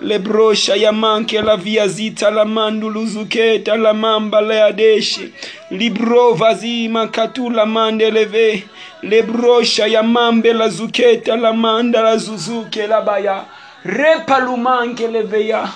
lebrosha 0.00 0.76
ya 0.76 0.92
manke 0.92 1.42
la 1.42 1.56
viazita 1.56 2.30
la 2.30 2.44
manduluzuketa 2.44 3.76
la 3.76 3.94
mamba 3.94 4.40
la 4.40 4.64
adeshe 4.66 5.32
librova 5.70 6.54
zima 6.54 7.06
katula 7.08 7.66
mandeleve 7.66 8.64
lebrosha 9.02 9.86
ya 9.86 10.02
mambe 10.02 10.52
la 10.52 10.68
zuketa 10.68 11.36
la 11.36 11.52
manda 11.52 12.02
la 12.02 12.16
zuzuke 12.16 12.86
la 12.86 13.00
baya. 13.00 13.44
Repa 13.84 14.38
lumanke 14.38 15.08
leveya 15.08 15.68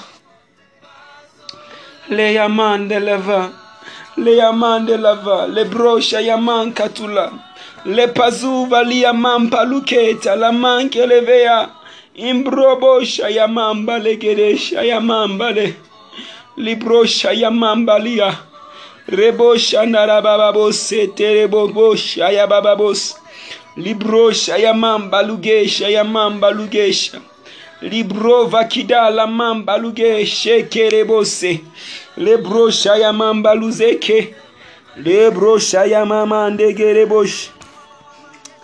leya 2.08 2.48
mandeleva 2.48 3.50
leya 4.16 4.52
mandelava 4.52 5.46
lebrosha 5.46 6.20
ya 6.20 6.36
mankatula 6.36 7.32
lepazuva 7.84 8.82
liya 8.82 9.12
mampaluketa 9.12 10.36
la 10.36 10.52
mankelevea 10.52 11.68
Imbrobo 12.18 13.04
shayamamba 13.04 13.98
legere 14.02 14.56
shayamambale. 14.56 15.76
Libro 16.56 17.04
shayamambalia. 17.04 18.36
Rebo 19.06 19.56
shandarababos 19.56 20.90
eterebo 20.92 21.94
shayabababos. 21.94 23.14
Libro 23.76 24.32
shayamamba 24.32 25.22
lugesha 25.22 25.88
yamamba 25.88 26.50
lugesha. 26.50 27.20
Libro 27.82 28.46
vakida 28.46 29.10
la 29.14 29.28
mamba 29.28 29.78
lugeshe 29.78 30.64
kerebose. 30.68 31.60
Lebro 32.16 32.68
shayamamba 32.70 33.54
luzeke. 33.54 34.34
Lebro 34.96 35.58
shayamama 35.60 36.50
ndegerebosh. 36.50 37.50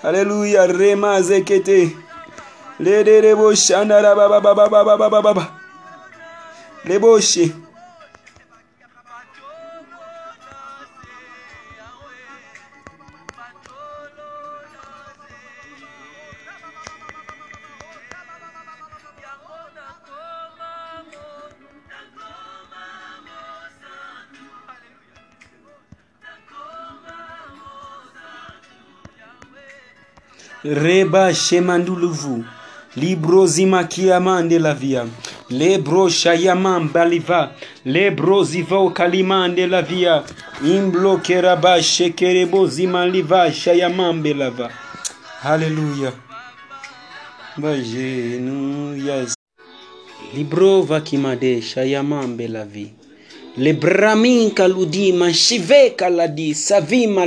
Hallelujah, 0.03 0.67
rema 0.67 1.23
zekete. 1.23 2.04
lebo 2.79 3.55
shandara 3.55 4.15
baba 4.15 4.41
baba 4.41 4.69
baba 4.69 4.97
baba 4.99 5.21
baba 5.23 5.45
Reba 30.65 31.29
Libro 32.97 33.47
zima 33.47 33.85
kiamande 33.85 34.59
la 34.59 34.75
via. 34.75 35.07
Lebro 35.51 36.09
shayaman 36.09 36.89
baliva. 36.93 37.51
Lebro 37.85 38.45
zivo 38.45 38.91
kalimande 38.91 39.67
la 39.67 39.83
via. 39.83 40.23
Imblo 40.63 41.19
keraba 41.19 41.83
shekerebo 41.83 42.67
zima 42.67 43.07
liva 43.07 43.53
shayaman 43.53 44.23
belava. 44.23 44.71
Hallelujah. 45.43 46.13
Bajenuya. 47.57 49.27
Libro 50.35 50.83
vakimade 50.83 51.63
shayaman 51.63 52.37
belavi. 52.37 52.93
Lebramin 53.57 54.51
kaludi 54.51 55.13
manshive 55.13 55.91
kaladi 55.97 56.55
savima 56.55 57.27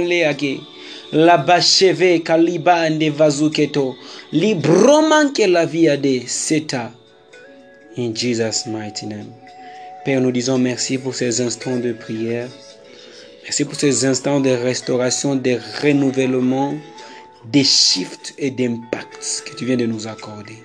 vazuketo. 3.10 3.96
Libroman 4.32 5.34
que 5.34 5.48
la 5.48 5.66
via 5.66 5.98
de 5.98 6.24
seta. 6.28 6.92
In 7.98 8.14
Jesus' 8.14 8.68
mighty 8.68 9.06
name. 9.08 9.32
Père, 10.06 10.22
nous 10.22 10.32
disons 10.32 10.58
merci 10.58 10.98
pour 10.98 11.16
ces 11.16 11.42
instants 11.42 11.78
de 11.78 11.94
prière. 11.94 12.48
Merci 13.44 13.66
pour 13.66 13.76
ces 13.76 14.06
instants 14.06 14.40
de 14.40 14.50
restauration, 14.50 15.36
de 15.36 15.58
renouvellement, 15.82 16.76
des 17.46 17.64
shifts 17.64 18.34
et 18.38 18.52
d'impact 18.52 19.44
que 19.46 19.56
tu 19.56 19.66
viens 19.66 19.78
de 19.78 19.86
nous 19.86 20.08
accorder. 20.08 20.58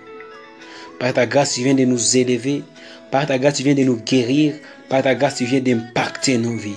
Par 0.98 1.12
ta 1.14 1.26
grâce, 1.26 1.54
tu 1.54 1.62
viens 1.62 1.74
de 1.74 1.84
nous 1.84 2.16
élever. 2.16 2.62
Par 3.10 3.26
ta 3.26 3.38
grâce, 3.38 3.54
tu 3.54 3.62
viens 3.62 3.74
de 3.74 3.84
nous 3.84 3.96
guérir. 3.96 4.54
Par 4.88 5.02
ta 5.02 5.14
grâce, 5.14 5.36
tu 5.36 5.44
viens 5.44 5.60
d'impacter 5.60 6.38
nos 6.38 6.56
vies. 6.56 6.76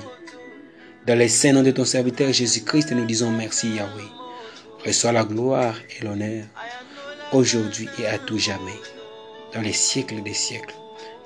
Dans 1.07 1.15
les 1.15 1.29
saints 1.29 1.53
noms 1.53 1.61
de 1.61 1.69
ton 1.69 1.85
serviteur 1.85 2.33
Jésus-Christ, 2.33 2.91
nous 2.93 3.05
disons 3.05 3.29
merci 3.29 3.69
Yahweh. 3.69 4.09
Reçois 4.83 5.11
la 5.11 5.23
gloire 5.23 5.75
et 5.99 6.03
l'honneur 6.03 6.45
aujourd'hui 7.31 7.87
et 7.99 8.07
à 8.07 8.17
tout 8.17 8.39
jamais, 8.39 8.79
dans 9.53 9.61
les 9.61 9.71
siècles 9.71 10.23
des 10.23 10.33
siècles. 10.33 10.73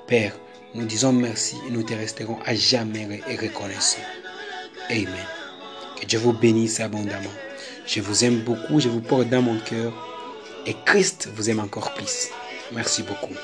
Père, 0.06 0.34
nous 0.74 0.84
disons 0.84 1.14
merci 1.14 1.56
et 1.66 1.70
nous 1.70 1.82
te 1.82 1.94
resterons 1.94 2.38
à 2.44 2.54
jamais 2.54 3.22
et 3.26 3.36
reconnaissants. 3.36 4.02
Amen. 4.90 5.08
Que 5.98 6.04
Dieu 6.04 6.18
vous 6.18 6.34
bénisse 6.34 6.80
abondamment. 6.80 7.30
Je 7.86 8.02
vous 8.02 8.22
aime 8.22 8.40
beaucoup, 8.40 8.80
je 8.80 8.90
vous 8.90 9.00
porte 9.00 9.30
dans 9.30 9.40
mon 9.40 9.58
cœur 9.60 9.94
et 10.66 10.76
Christ 10.84 11.30
vous 11.34 11.48
aime 11.48 11.60
encore 11.60 11.94
plus. 11.94 12.28
Merci 12.72 13.02
beaucoup. 13.02 13.34